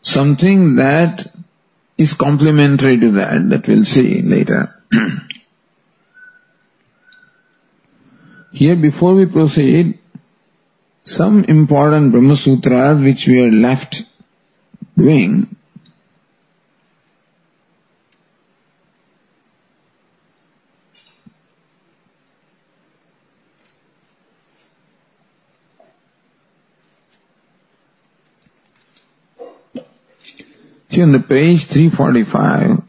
[0.00, 1.26] something that
[1.98, 4.74] is complementary to that, that we'll see later.
[8.52, 9.98] Here before we proceed,
[11.04, 14.04] some important Brahma Sutras which we are left
[14.96, 15.56] doing
[30.98, 32.82] See on the page 345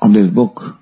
[0.00, 0.76] of this book,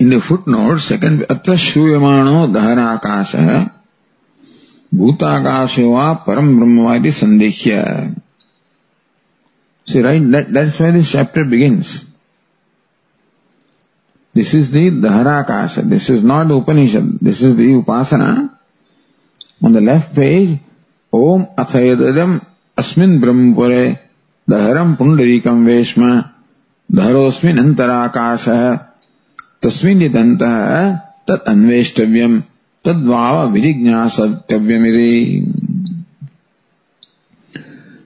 [0.00, 3.77] In the footnote, second, अत्र श्रूयमाणो दहराकाशः
[4.94, 7.84] भूताकाशो वा परम ब्रह्मवादी संदेह्य
[9.88, 10.20] See, right?
[10.32, 12.04] That, that's where this chapter begins.
[14.34, 15.88] This is the Dharakasha.
[15.88, 17.18] This is not the Upanishad.
[17.20, 18.54] This is the Upasana.
[19.62, 20.58] On the left page,
[21.10, 22.44] Om Athayadadam
[22.76, 23.98] Asmin Brahmpure
[24.46, 26.34] Dharam Pundarikam Veshma
[26.92, 28.90] Dharosmin Antarakasha
[29.62, 32.44] Tasmin Yadantah Tat Anveshtavyam
[32.88, 35.14] तद्भाव विधिज्ञासव्यमिरे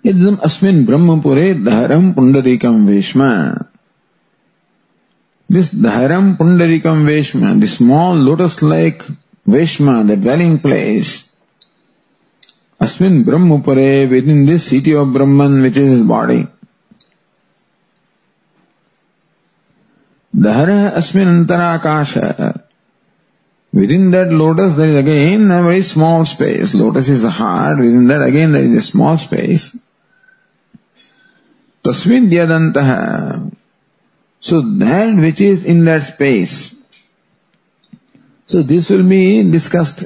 [0.06, 3.24] यदम अस्मिन् ब्रह्मपुरे दहरम पुंडरीकम वेश्म।
[5.52, 9.02] This दहरम पुंडरीकम वेश्म दिस स्मॉल लोटस लाइक
[9.48, 11.12] वेश्म द डेलिंग प्लेस
[12.80, 16.44] अस्मिन् ब्रह्मपुरे with this city of Brahman which is his body
[20.36, 22.14] दहर अस्मिन् अंतराकाश
[23.72, 26.74] Within that lotus there is again a very small space.
[26.74, 27.78] Lotus is the heart.
[27.78, 29.76] Within that again there is a small space.
[31.82, 33.54] Tasmin Dyadantaha.
[34.40, 36.74] So that which is in that space.
[38.48, 40.04] So this will be discussed.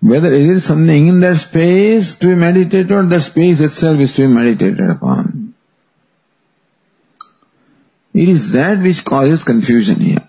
[0.00, 4.14] Whether it is something in that space to be meditated or the space itself is
[4.14, 5.54] to be meditated upon.
[8.14, 10.21] It is that which causes confusion here.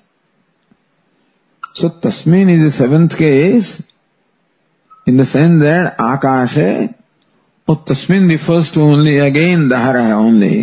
[1.75, 3.77] So तस्मिन is seventh case
[5.07, 6.89] in the sense that akasha है
[7.67, 10.55] और तस्मिन refers to only again दहर है only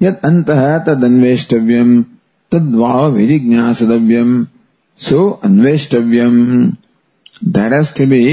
[0.00, 0.50] यद अंत
[0.86, 2.02] तद अन्वेष्टव्यम
[2.52, 4.46] तद्वाव विजिज्ञासव्यम
[5.00, 6.36] so अन्वेष्टव्यम
[7.44, 8.24] that has to be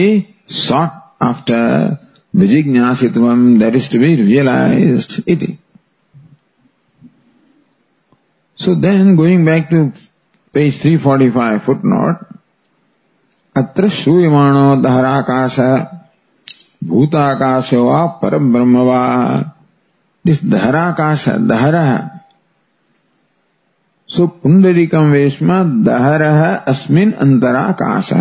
[0.55, 1.97] sought after
[2.33, 3.27] विजिज्ञासित्व
[3.59, 5.57] that is to be realised इति
[8.61, 9.91] So then going back to
[10.53, 12.27] page 345 footnote,
[13.55, 15.55] अत्र श्रूयमाणो दहराकाश
[16.89, 18.99] भूताकाश वा परम ब्रह्म वा
[20.25, 21.77] दिस दहराकाश दहर
[24.09, 25.51] सो पुंडरीकम वेशम
[25.85, 26.23] दहर
[26.73, 28.13] अस्मिन अंतराकाश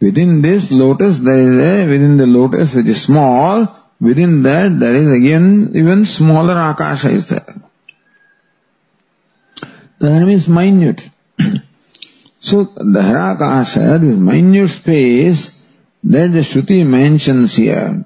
[0.00, 3.66] within this lotus there is a within the lotus which is small
[4.00, 7.56] within that there is again even smaller akasha is there
[10.00, 11.08] Dahara means minute.
[12.40, 15.50] so Dharakasha, this minute space
[16.04, 18.04] that the Shruti mentions here,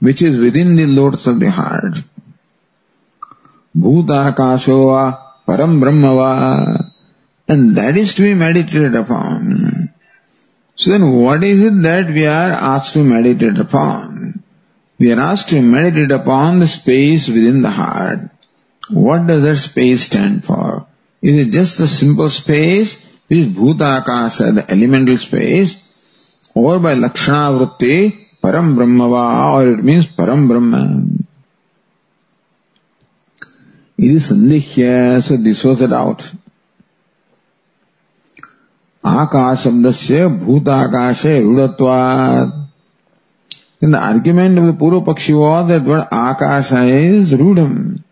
[0.00, 1.98] which is within the lotus of the heart.
[3.76, 6.92] Bhutakasho Param Brahmava.
[7.48, 9.92] And that is to be meditated upon.
[10.76, 14.42] So then what is it that we are asked to meditate upon?
[14.98, 18.20] We are asked to meditate upon the space within the heart.
[18.90, 20.86] What does that space stand for?
[21.22, 22.98] Is it just a simple space
[23.28, 25.80] which is Bhuta Akasha, the elemental space,
[26.54, 31.04] or by Lakshana Vritti, Param Brahmava, or it means Param Brahma.
[33.98, 36.32] It is Sandihya, so this was a doubt.
[39.04, 42.56] आकाश शब्द से भूताकाश रूढ़त्वाद
[43.82, 48.02] In the argument of the Purva Pakshi was that word Akasha is rudam.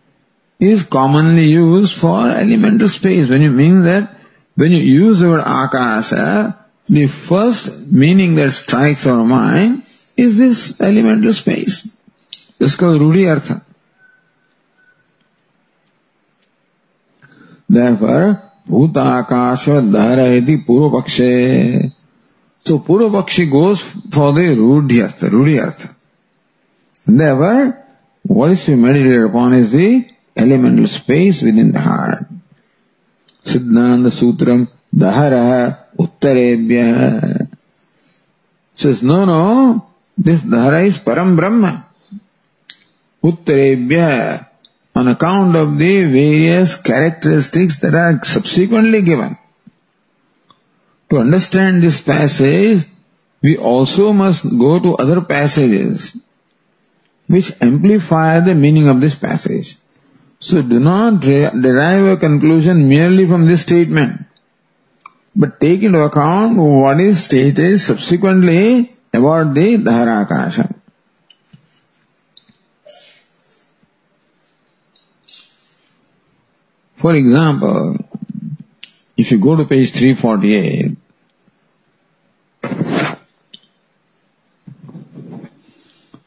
[0.59, 3.29] Is commonly used for elemental space.
[3.29, 4.15] When you mean that,
[4.55, 6.57] when you use the word akasha,
[6.89, 9.83] the first meaning that strikes our mind
[10.17, 11.87] is this elemental space.
[12.59, 13.61] इसका रूढ़ी अर्थ
[17.69, 21.93] Therefore, Bhutakasha Dhara iti Purva Pakshe.
[22.65, 25.95] So Purva Pakshi goes for the Rudhi Artha, Rudhi Artha.
[27.05, 27.85] Therefore,
[28.23, 30.09] what is to be meditated upon is the
[30.39, 32.25] elemental space within the heart.
[33.45, 37.47] Siddhanta Sutram Dahara Uttarebhya
[38.73, 39.87] says, no, no,
[40.17, 41.85] this Dahara is Param Brahma.
[43.23, 44.47] Uttarebhya
[44.95, 49.37] on account of the various characteristics that are subsequently given.
[51.09, 52.85] To understand this passage,
[53.41, 56.15] we also must go to other passages
[57.27, 59.77] which amplify the meaning of this passage.
[60.40, 64.26] So do not derive a conclusion merely from this statement,
[65.34, 70.74] but take into account what is stated subsequently about the Dharakasha.
[76.96, 77.96] For example,
[79.16, 80.96] if you go to page 348,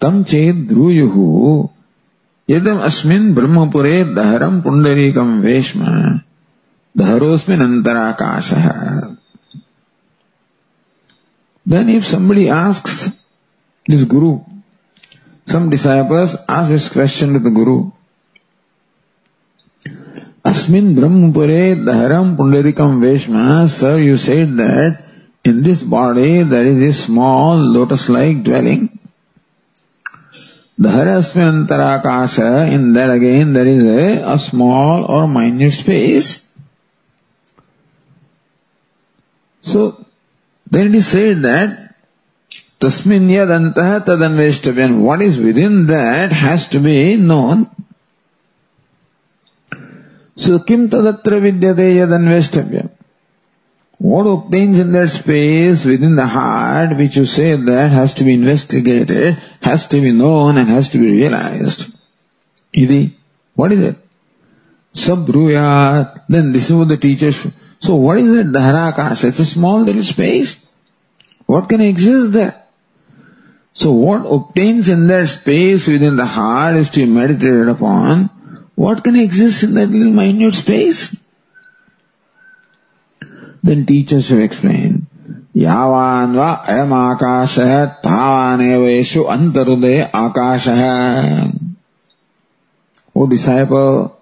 [0.02, 1.71] तम चेत द्रुयुः
[2.53, 5.85] यदम अस्मिन् ब्रह्मपुरे दहरम पुंडरीकम वेश्म
[6.97, 8.71] दहरोस्मिन् अंतराकाशः
[11.65, 13.17] Then if somebody asks
[13.87, 14.41] this guru,
[15.47, 17.93] some disciples ask this question to the guru,
[20.45, 25.05] Asmin Brahmapure Dharam Pundarikam Veshma, sir, you said that
[25.45, 28.99] in this body there is a small lotus-like dwelling.
[30.81, 36.47] Dharasmin Antarakasha, in that again there is a, a small or minute space.
[39.63, 40.05] So,
[40.71, 41.95] then it is said that
[42.81, 47.71] Tasmin Yadantah Tadanveshtabhyan, what is within that has to be known.
[50.37, 52.91] So kim tadatra vidyate yadanveshtabhyam.
[54.03, 58.35] What obtains in that space within the heart, which you say that has to be
[58.35, 61.87] investigated, has to be known and has to be realized.
[62.75, 63.15] Idi,
[63.55, 63.97] what is it?
[64.93, 67.47] Sabruya, then this is what the teachers,
[67.79, 68.49] so what is it?
[68.49, 70.67] Dharakasha, it's a small little space.
[71.47, 72.61] What can exist there?
[73.73, 78.31] So what obtains in that space within the heart is to be meditated upon
[78.75, 81.17] what can exist in that little minute space?
[83.63, 85.07] Then teachers have explained,
[85.57, 90.83] यावान् वा अयम् आकाशः तावानेव येषु अन्तरुदये आकाशः
[93.15, 94.17] O disciple,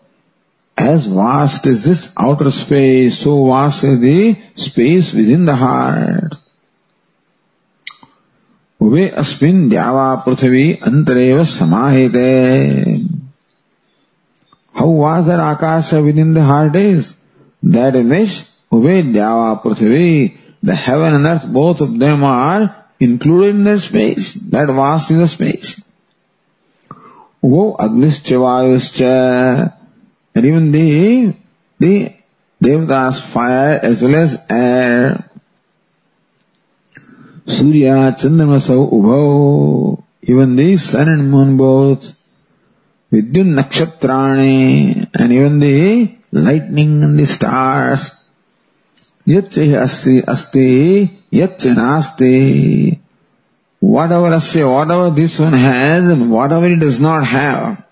[0.76, 6.36] as vast is this outer space, so vast is the space within the heart.
[8.82, 13.20] वे अस्मिन् द्यावा पृथिवी अन्तरेव समाहिते
[14.80, 17.14] how was that Akasha within the heart is?
[17.62, 23.64] That in which Uvedyava Prithvi, the heaven and earth, both of them are included in
[23.64, 24.34] that space.
[24.34, 25.82] That vast is the space.
[27.42, 29.74] Wo Agnischavayuscha,
[30.34, 31.34] and even the,
[31.78, 32.12] the
[32.62, 35.30] Devdas fire as well as air.
[37.46, 42.14] Surya, Chandramasau, Ubho, even the sun and moon both.
[43.10, 48.14] Vidyun nakshatrani and even the lightning and the stars.
[49.26, 52.98] Yatche asti asti yatche nasti.
[53.80, 57.84] Whatever asya, whatever this one has and whatever it does not have.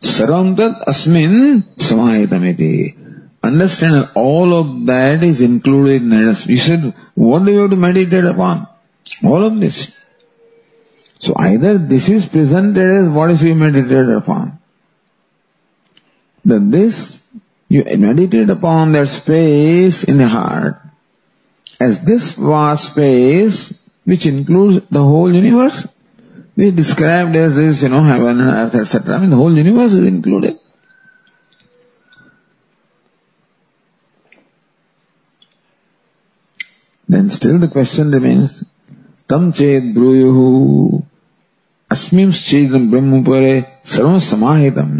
[0.00, 2.96] Sarvam tat asmin samahitamiti.
[3.42, 6.46] Understand that all of that is included in us.
[6.46, 8.68] You said, what do you have to meditate upon?
[9.24, 9.92] All of this.
[11.20, 14.58] So either this is presented as what is we meditated upon.
[16.44, 17.19] That this,
[17.69, 20.77] you meditate upon that space in the heart
[21.79, 25.87] as this vast space which includes the whole universe.
[26.55, 29.15] We described as this, you know, heaven and earth, etc.
[29.15, 30.59] I mean, the whole universe is included.
[37.09, 38.63] Then still the question remains,
[39.27, 41.03] tam ched bruyuhu
[41.91, 43.43] अस्मिंश्चेदम ब्रह्म पर
[43.87, 44.91] सर्व समाहितम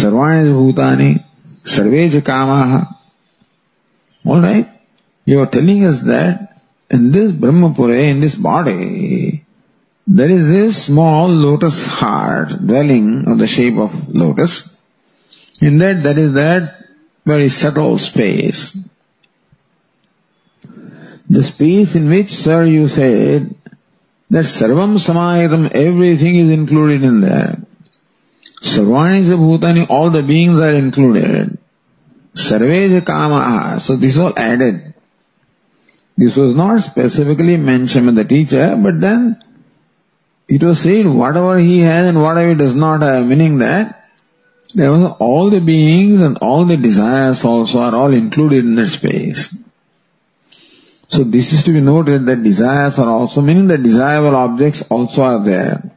[0.00, 1.12] सर्वाणी भूतानि
[1.67, 2.95] Sarveja Kamaha.
[4.25, 4.69] Alright?
[5.25, 9.43] You are telling us that in this Brahmapura, in this body,
[10.07, 14.73] there is a small lotus heart dwelling on the shape of lotus.
[15.59, 16.85] In that, there is that
[17.25, 18.77] very subtle space.
[21.29, 23.53] The space in which, sir, you said
[24.29, 27.59] that sarvam samayatam, everything is included in there.
[28.61, 31.56] Sarvani bhutani, all the beings are included.
[32.37, 34.93] Sarveja Kamaha, so this all added.
[36.15, 39.41] This was not specifically mentioned by the teacher, but then
[40.47, 44.09] it was said whatever he has and whatever he does not have, meaning that
[44.73, 48.87] there was all the beings and all the desires also are all included in that
[48.87, 49.57] space.
[51.09, 55.23] So this is to be noted that desires are also, meaning that desirable objects also
[55.23, 55.91] are there.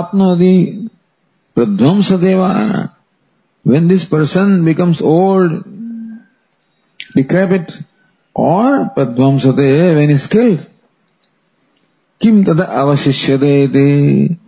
[0.00, 0.89] Apnodi
[1.56, 2.92] pradvamsadeva.
[3.62, 5.64] When this person becomes old,
[7.14, 7.78] decrepit,
[8.34, 10.66] or pradvamsade when he is killed,
[12.18, 14.38] kim tada avashishyade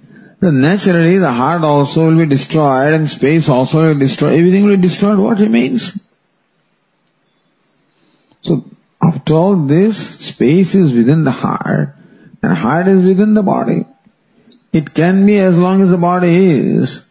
[0.42, 4.32] then naturally the heart also will be destroyed and space also will be destroyed.
[4.32, 5.18] Everything will be destroyed.
[5.18, 6.00] What remains?
[8.42, 8.64] So
[9.00, 11.94] after all this, space is within the heart
[12.42, 13.86] and heart is within the body.
[14.73, 16.35] It can be as long as the body
[16.77, 17.07] is.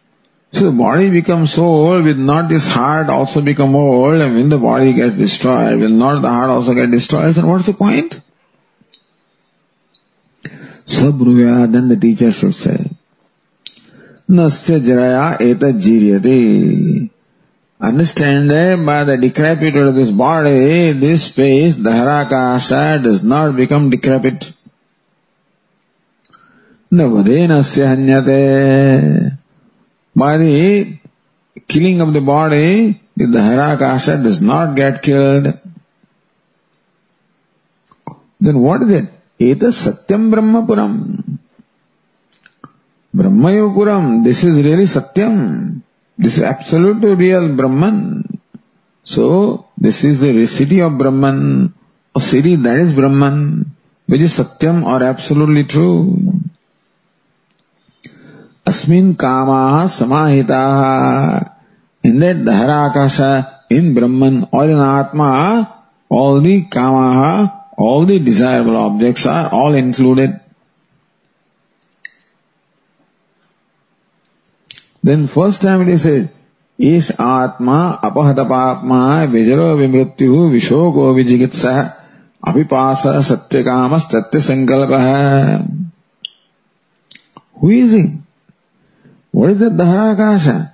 [0.52, 4.48] So the body becomes so old, will not this heart also become old and when
[4.50, 7.38] the body gets destroyed, will not the heart also get destroyed?
[7.38, 8.20] And what's the point?
[10.86, 12.90] Sabruvya, then the teacher should say,
[14.28, 17.10] Nasya jaraya eta jiryate.
[17.80, 23.90] Understand that by the decrepitude of this body, this space, the harakasha, does not become
[23.90, 24.52] decrepit.
[38.40, 39.08] Then what is it?
[39.40, 41.38] Eta satyam brahmapuram.
[43.14, 45.80] Brahmayopuram, this is really Satyam.
[46.18, 48.38] This is absolutely real Brahman.
[49.04, 51.72] So, this is the city of Brahman,
[52.14, 53.74] a city that is Brahman,
[54.06, 56.51] which is Satyam or absolutely true.
[58.66, 60.62] अस्मिन कामा समाहिता।
[62.04, 63.18] In that आकाश
[63.72, 65.30] इन ब्रह्मन और in atma
[66.10, 67.06] all the kama
[67.80, 70.38] all the desirable objects are all included
[75.06, 76.28] then first time it is it
[76.78, 79.02] is atma अपहत पापमा
[79.32, 81.72] विजरो विमृत्यु विशोको विजिगित्सा
[82.48, 85.56] अभिपास सत्य काम सत्य संकल्प है
[87.62, 88.02] हुई जी
[89.34, 90.72] Is the Dharakasha?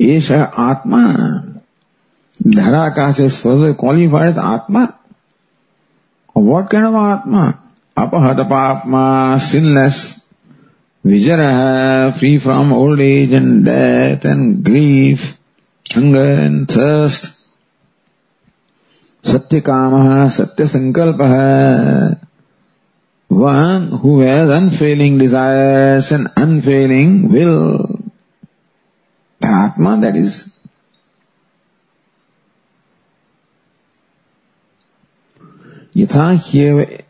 [0.00, 1.60] Esha Atma.
[2.42, 4.98] Dharakasha is further qualified as Atma.
[6.32, 7.62] What kind of Atma?
[7.96, 10.20] Apahata Papma, sinless,
[11.04, 15.36] Vijara, free from old age and death and grief,
[15.90, 17.32] hunger and thirst.
[19.22, 22.18] Satyakamaha, Satyasankalpaha.
[23.28, 27.91] One who has unfailing desires and unfailing will.
[29.42, 30.48] The Atma, that is
[35.96, 36.30] यथा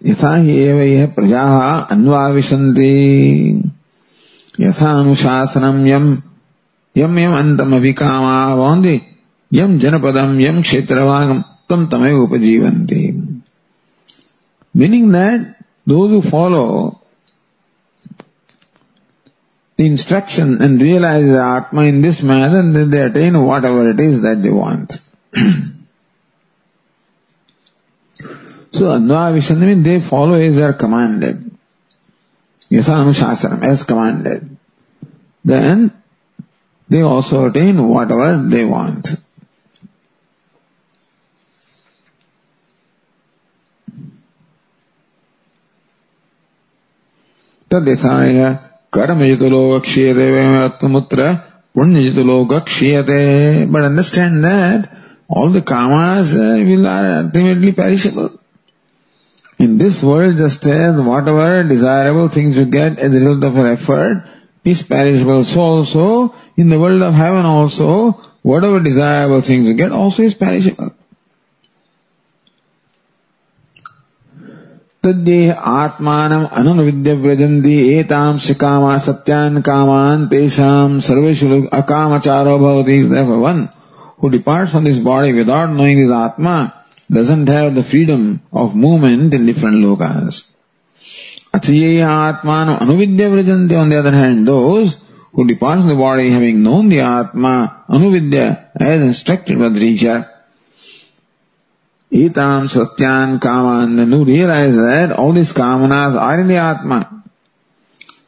[0.07, 1.53] यथा हि एव यः प्रजाः
[1.95, 2.89] अन्वाविशन्ति
[4.61, 6.07] यथानुशासनम यम
[6.97, 9.01] यम यम अंतमभिकामा भवन्ति
[9.53, 13.03] यम जनपदम यम क्षेत्रभागम तम तमेव उपजीवन्ति
[15.87, 17.02] those who follow the
[19.78, 24.42] instruction and realize the Atma in this manner, then they attain whatever it is that
[24.42, 24.94] they want.
[28.72, 31.52] so Anvavishana means they follow as they are commanded.
[32.72, 34.58] Yasanushasanam, as commanded.
[35.46, 35.92] Then
[36.90, 39.16] they also attain whatever they want.
[47.72, 51.43] तद्यथाय Karma Kshiyate Atmamutra
[51.75, 53.73] Punya Kshiyate.
[53.73, 54.95] But understand that
[55.29, 58.39] all the karmas uh, will ultimately perishable.
[59.59, 63.69] In this world, just as whatever desirable things you get as a result of your
[63.69, 64.25] effort
[64.63, 68.11] is perishable, so also in the world of heaven also,
[68.43, 70.93] whatever desirable things you get also is perishable.
[75.04, 83.68] तद्देह आत्मानम अनुविद्य व्रजन्ति एताम कामा सत्यान कामान तेषाम सर्वेषु अकामचारो भवति one
[84.20, 89.34] who departs from this body without knowing his atma doesn't have the freedom of movement
[89.34, 90.50] in different lokas.
[91.54, 94.98] Athiyeya atmano anuvidya vrajanti on the other hand, those
[95.34, 100.30] who depart from the body having known the atma, anuvidya, as instructed by the teacher,
[102.13, 107.23] etam satyan kaman, who realize that all these kamanas are in the atma.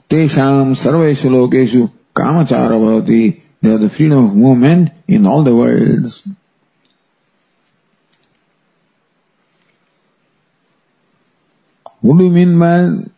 [0.09, 6.27] Tesham sarveshu lokeshu kamachara bhavati, they have the freedom of movement in all the worlds.
[12.01, 13.09] What do you mean by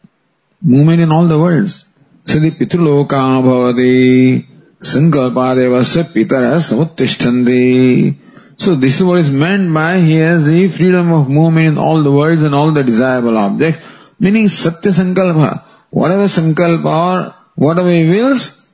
[0.63, 1.85] movement in all the worlds?
[2.25, 4.47] Sadi pitruloka bhavati
[4.81, 8.26] sankalpadevasya pitara samuttishthandi.
[8.59, 12.03] So this is what is meant by he has the freedom of movement in all
[12.03, 13.81] the worlds and all the desirable objects,
[14.19, 15.65] meaning satya sankalpa.
[15.91, 18.67] Whatever sankalpa or whatever he wills,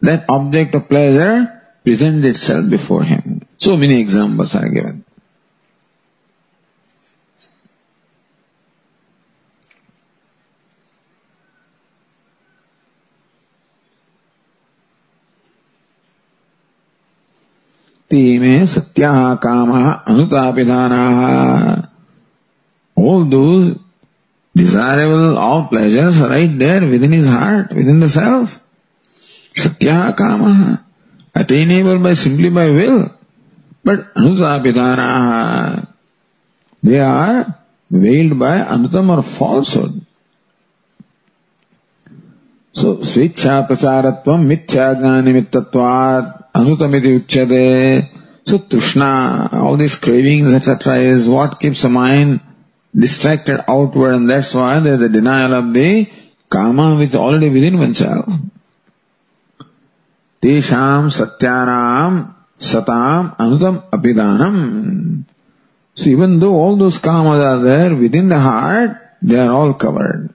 [0.00, 3.46] that object of pleasure presents itself before him.
[3.58, 5.05] So many examples are given.
[18.10, 20.92] तीमे सत्या काम अनुतापिधान
[22.96, 23.72] all those
[24.54, 28.58] desirable of pleasures right there within is heart within the self
[29.56, 30.44] Satya काम
[31.34, 32.96] attainable by simply by will
[33.86, 35.02] but अनुतापिधान
[36.82, 37.44] they are
[37.90, 40.00] veiled by अनुतम और falsehood
[42.74, 48.08] सो स्वेच्छा प्रचारत्व मिथ्या ज्ञान निमित्तत्वात् anutamiti uchyate.
[48.46, 50.98] So Tushna, all these cravings, etc.
[50.98, 52.40] is what keeps the mind
[52.94, 56.08] distracted outward and that's why there's a denial of the
[56.48, 58.26] karma which already within oneself.
[60.40, 65.24] Tesham satyanam satam anutam apidanam.
[65.94, 70.30] So even though all those karmas are there within the heart, they are all covered.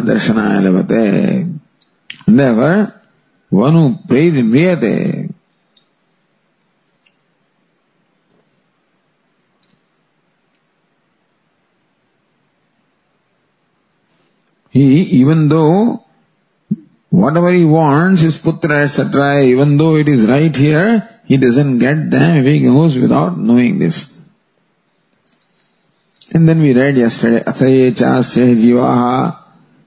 [2.27, 3.01] Never
[3.49, 5.31] one who prays in Riyate.
[14.71, 16.03] He, even though
[17.09, 22.11] whatever he wants, his putra, etc., even though it is right here, he doesn't get
[22.11, 24.14] them if he goes without knowing this.
[26.31, 29.37] And then we read yesterday, Athaye chasya jivaha,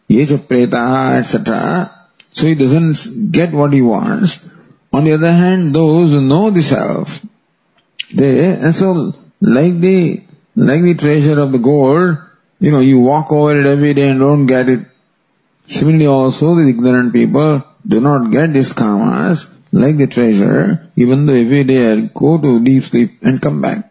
[0.08, 2.08] yecha pretaha, etc.
[2.32, 4.48] So he doesn't get what he wants.
[4.92, 7.20] On the other hand, those who know the self,
[8.14, 10.22] they, and so like the,
[10.54, 12.18] like the treasure of the gold,
[12.60, 14.86] you know, you walk over it every day and don't get it.
[15.66, 21.34] Similarly also the ignorant people do not get these karmas like the treasure, even though
[21.34, 23.87] every day I go to deep sleep and come back.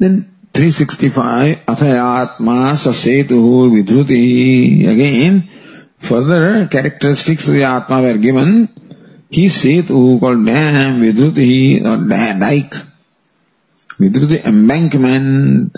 [0.00, 4.88] Then 365, Athayatma Sasetuhu Vidhuti.
[4.88, 5.46] Again,
[5.98, 8.70] further characteristics of the Atma were given.
[9.28, 12.74] He Setu called dam, Vidhuti or dike.
[13.98, 15.76] Vidhuti embankment.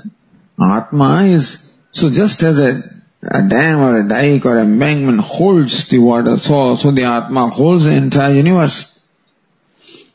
[0.61, 2.81] Atma is, so just as a,
[3.23, 7.87] a dam or a dike or embankment holds the water, so, so the Atma holds
[7.87, 9.01] the entire universe.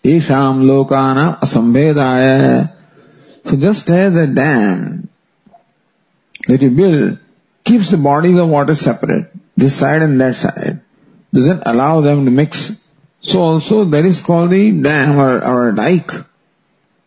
[0.01, 2.76] Isham lokana asambedaya
[3.47, 5.09] so just as a dam
[6.47, 7.19] that you build
[7.63, 10.81] keeps the bodies of water separate, this side and that side,
[11.33, 12.75] doesn't allow them to mix.
[13.21, 16.11] So also that is called the dam or, or a dike,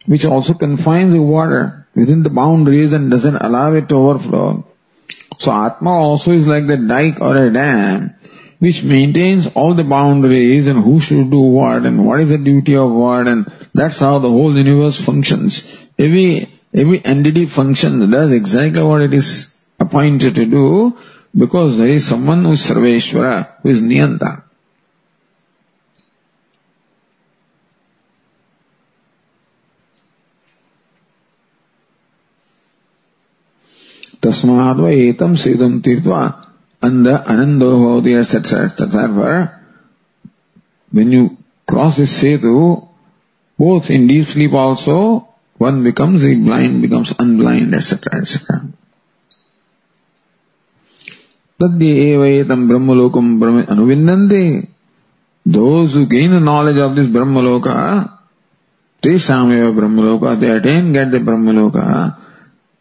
[0.07, 4.65] which also confines the water within the boundaries and doesn't allow it to overflow.
[5.39, 8.15] So Atma also is like the dike or a dam,
[8.59, 12.77] which maintains all the boundaries and who should do what and what is the duty
[12.77, 15.67] of what and that's how the whole universe functions.
[16.00, 20.98] Every, every entity functions does exactly what it is appointed to do
[21.36, 24.46] because there is someone who is Sarveshwara, who is Niyanta.
[34.26, 36.22] तस्माद् एतम सेदम तीर्थवा
[36.84, 39.60] अंध आनंदो भवति etc etc
[40.92, 42.54] when you cross this setu
[43.60, 44.98] both in deep sleep also
[45.61, 48.63] one becomes the blind becomes unblind, etc., etc.
[51.61, 54.69] Tadyevayetam brahmalokam brahma anuvinnante.
[55.45, 57.77] Those who gain the knowledge of this brahmaloka,
[59.03, 62.17] तेषामेव ब्रह्मलोका they attain get the brahmaloka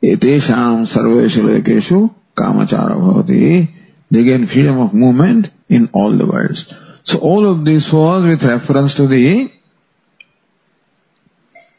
[0.03, 2.07] एतेषाम सर्वेषु लोकेषु
[2.37, 3.67] कामचार भवति
[4.11, 6.73] they gain freedom of movement in all the worlds
[7.03, 9.51] so all of this was with reference to the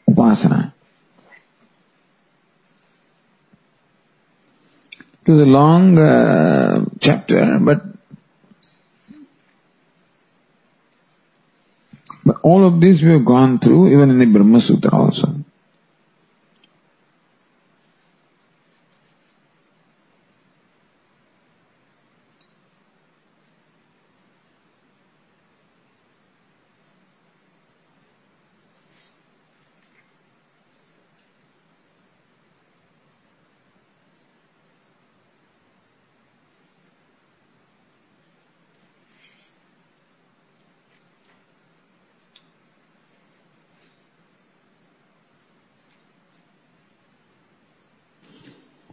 [0.09, 0.70] upasana
[5.31, 7.85] It was a long uh, chapter, but
[12.25, 15.40] But all of this we have gone through even in the Brahma Sutra also.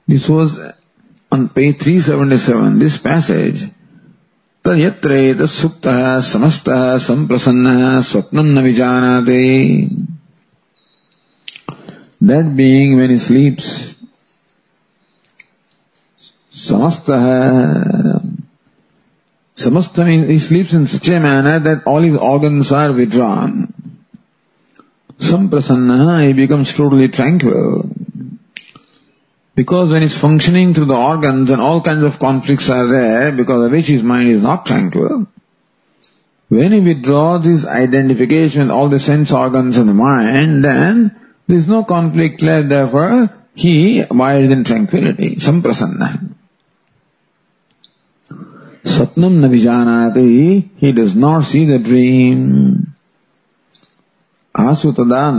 [0.09, 0.59] This was
[1.31, 3.69] on page 377, this passage.
[4.65, 5.99] तयत्रेत सुप्तः
[6.29, 9.45] समस्तः सम्प्रसन्नः स्वप्नं न विजानाते
[12.57, 13.95] being when he sleeps,
[16.53, 18.21] samastah,
[19.57, 23.73] samastha means he sleeps in such a manner that all his organs are withdrawn.
[25.19, 27.88] Samprasanna, he becomes totally tranquil.
[29.59, 33.67] Because when he's functioning through the organs and all kinds of conflicts are there, because
[33.67, 35.27] of which his mind is not tranquil,
[36.49, 41.17] when he withdraws his identification with all the sense organs and the mind, then
[41.49, 46.37] there is no conflict left, therefore he abides in tranquility, samprasanna.
[48.85, 52.95] Satnam navijanati, he does not see the dream.
[54.55, 55.33] Asutada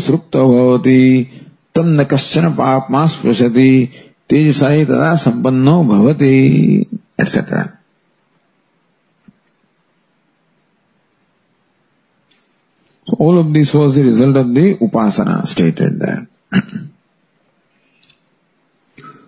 [0.00, 3.72] srupta bhavati, तम न कश्चन पापमा स्पृशति
[4.30, 6.86] तेज साई तदा संपन्नो भवति
[13.06, 16.28] So all of this was the result of the upasana stated there.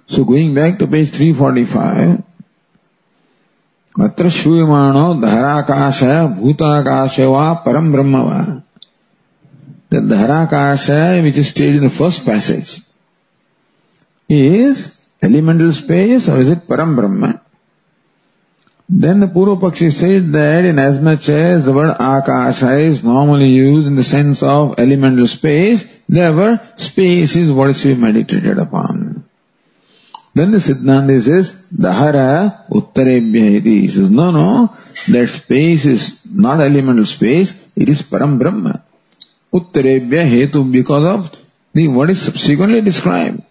[0.06, 2.22] so going back to page 345,
[3.96, 6.02] अत्र श्रूयमाणो धराकाश
[6.36, 8.38] भूताकाश वा परम ब्रह्म वा
[9.92, 12.80] the Dharakasha, which is stated in the first passage,
[14.28, 17.40] is elemental space or is it Param Brahma?
[18.88, 21.00] Then the Purva Pakshi said that in as
[21.64, 27.50] the word Akasha is normally used in the sense of elemental space, therefore space is
[27.50, 29.24] what is to be meditated upon.
[30.34, 33.82] Then the Siddhanta says, Dahara Uttarebhya iti.
[33.82, 34.76] He says, no, no,
[35.08, 38.82] that space is not elemental space, it is Param Brahma.
[39.52, 41.30] Uttarebhya hetu because of
[41.74, 43.42] the what is subsequently described.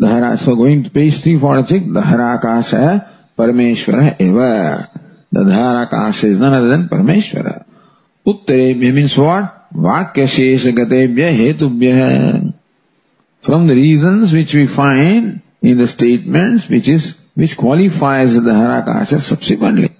[0.00, 3.08] Dhara, so going to page 346, Dharakasha
[3.38, 4.90] Parameshwara eva.
[5.30, 7.64] The Dharakasha is none other than Parameshwara.
[8.26, 9.70] Uttarebhya means what?
[9.72, 12.52] Vakya Shesha Gatebhya Hetubhya.
[13.42, 19.20] From the reasons which we find in the statements which is, which qualifies the Dharakasha
[19.20, 19.91] subsequently.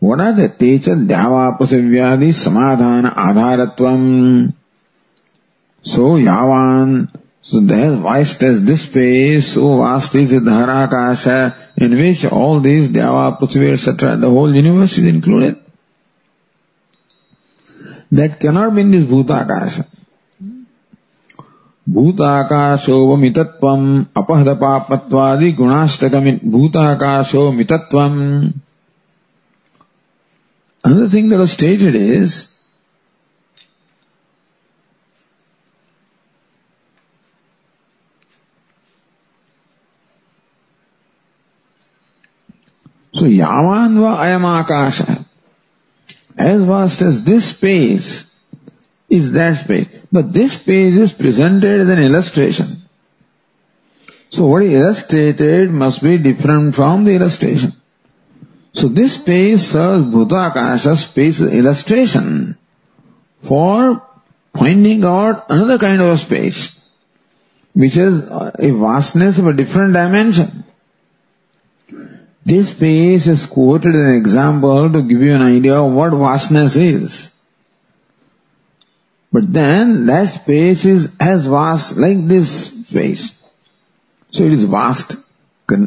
[0.00, 3.12] Are the techa dhyavapasavyadi samadhana?
[5.82, 7.08] So yavan,
[7.42, 12.88] so there vast as this space, so vast is the dharakasha, in which all these
[12.88, 15.56] dhyava, prithvi, etc., the whole universe is included.
[18.12, 19.86] That cannot be in this bhutakasha.
[21.88, 23.84] भूताकाशो मितत्वम्
[24.20, 28.18] अपहदपापत्वादि गुणाष्टकमि भूताकाशो मितत्वम्
[30.88, 32.50] Another thing that was stated is
[43.12, 45.26] So Yaman va ayam
[46.38, 48.32] As vast as this space
[49.10, 49.88] is that space.
[50.10, 52.88] But this space is presented as an illustration.
[54.30, 57.77] So what is illustrated must be different from the illustration.
[58.78, 62.56] So this space serves Bhutakasha space illustration
[63.42, 64.06] for
[64.52, 66.80] pointing out another kind of space,
[67.72, 70.62] which is a vastness of a different dimension.
[72.46, 76.76] This space is quoted as an example to give you an idea of what vastness
[76.76, 77.34] is.
[79.32, 83.36] But then that space is as vast like this space.
[84.30, 85.16] So it is vast,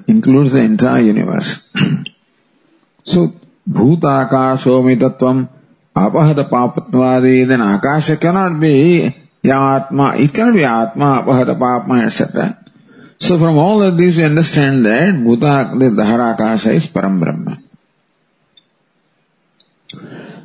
[0.07, 1.69] includes the entire universe.
[3.07, 3.25] सो
[3.69, 5.27] भूत आकाशो मितत्व
[5.95, 9.01] अपहत पापत्वादी then akasha cannot be
[9.53, 12.37] atma it cannot be atma अपहत पाप except
[13.23, 17.55] so from all of this you understand that bhuta akasha is परम ब्रह्म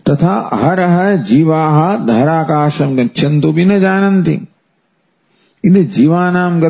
[0.08, 1.62] तथा हर हर जीवा
[1.96, 4.38] धराकाशम गच्छन्तु न जानन्ति।
[5.64, 6.60] इन जीवानाम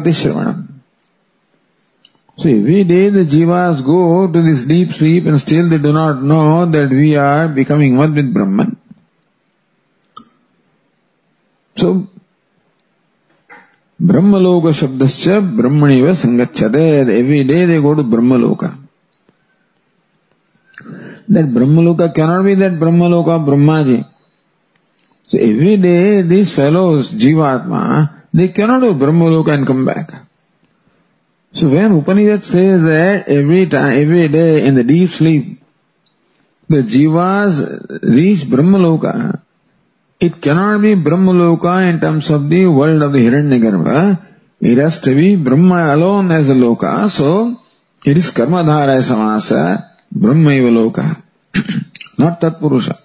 [2.38, 6.66] every day the jivas go to this deep sleep and still they do not know
[6.66, 8.76] that we are becoming one with Brahman.
[11.76, 12.08] So,
[14.00, 17.08] Brahmaloka Shabdasya Brahmaniva Sangachade.
[17.08, 18.78] Every day they go to Brahmaloka.
[21.28, 24.06] That Brahmaloka cannot be that Brahmaloka Brahmaji.
[25.28, 30.25] So every day these fellows, Jivatma, they cannot do Brahmaloka and come back.
[31.56, 35.62] So when Upanishad says that every time, every day in the deep sleep,
[36.68, 39.40] the jivas reach Brahmaloka,
[40.20, 44.20] it cannot be Brahmaloka in terms of the world of the Hiranyagarbha.
[44.60, 47.08] It has to be Brahma alone as a loka.
[47.08, 47.58] So
[48.04, 51.22] it is Karmadhara Samasa, Brahmaiva loka,
[52.18, 52.98] not Tatpurusha.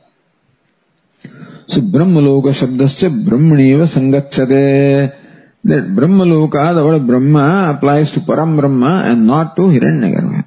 [1.67, 5.20] So Brahmaloka Shabdasya Brahmaniva Sangachade.
[5.63, 10.45] That Brahmaloka, the word Brahma applies to Param Brahma and not to Hiranyagarbha.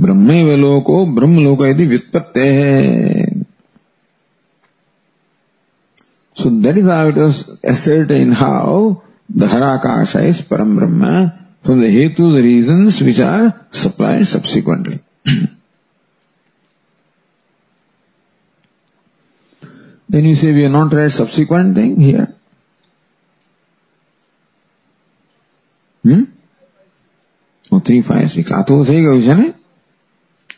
[0.00, 2.48] ब्रह्मैव लोको ब्रह्मलोक यदि व्युत्पत्ते
[6.36, 11.32] So that is how it was ascertained how the Harakasha is Param Brahma
[11.64, 15.00] from the Hetu, the reasons which are supplied subsequently.
[20.10, 22.35] then you say we are not read subsequent thing here.
[27.70, 28.50] or 356.
[28.50, 29.52] Atosega vision, eh?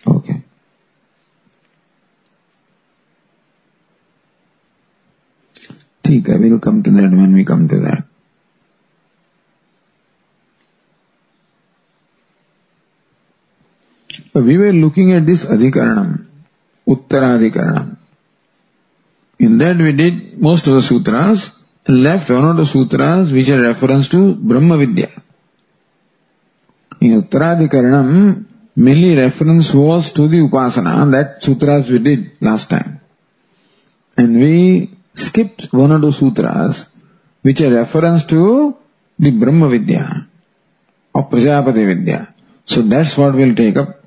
[0.06, 0.42] Okay.
[6.08, 8.04] ठीक है will come to that when we come to that
[14.46, 16.26] we were looking at this adhikaranam,
[16.86, 17.96] uttaradikarnam.
[19.40, 21.50] In that we did most of the sutras,
[21.86, 25.08] left one or two sutras which are reference to Brahma Vidya.
[27.00, 28.44] In Uttaradhikaranam,
[28.76, 33.00] mainly reference was to the Upasana, that sutras we did last time.
[34.16, 36.86] And we skipped one or two sutras
[37.42, 38.76] which are reference to
[39.18, 40.26] the Brahma Vidya
[41.14, 42.34] or Prajapati Vidya.
[42.64, 44.04] So that's what we'll take up,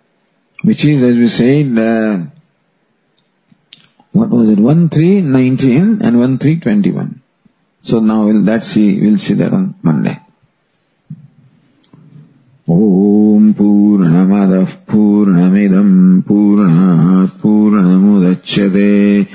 [0.64, 2.26] which is as we said, uh,
[4.12, 7.22] what was it, 1319 and 1321.
[7.82, 10.21] So now we'll that see, we'll see that on Monday.
[12.70, 19.28] ॐ पूर्णमदः पूर्णमिदम् पूर्णात् पूर्णमुदच्यते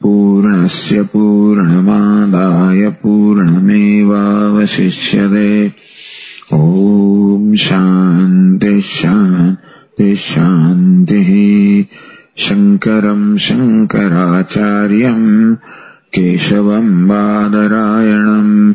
[0.00, 5.72] पूर्णस्य पूर्णमादाय पूर्णमेवावशिष्यते।
[6.52, 11.84] ॐ शान्तिः शान्तिः शान्तिः।
[12.38, 15.56] शङ्करम् शङ्कराचार्यम्
[16.14, 18.74] केशवम् बादरायणम्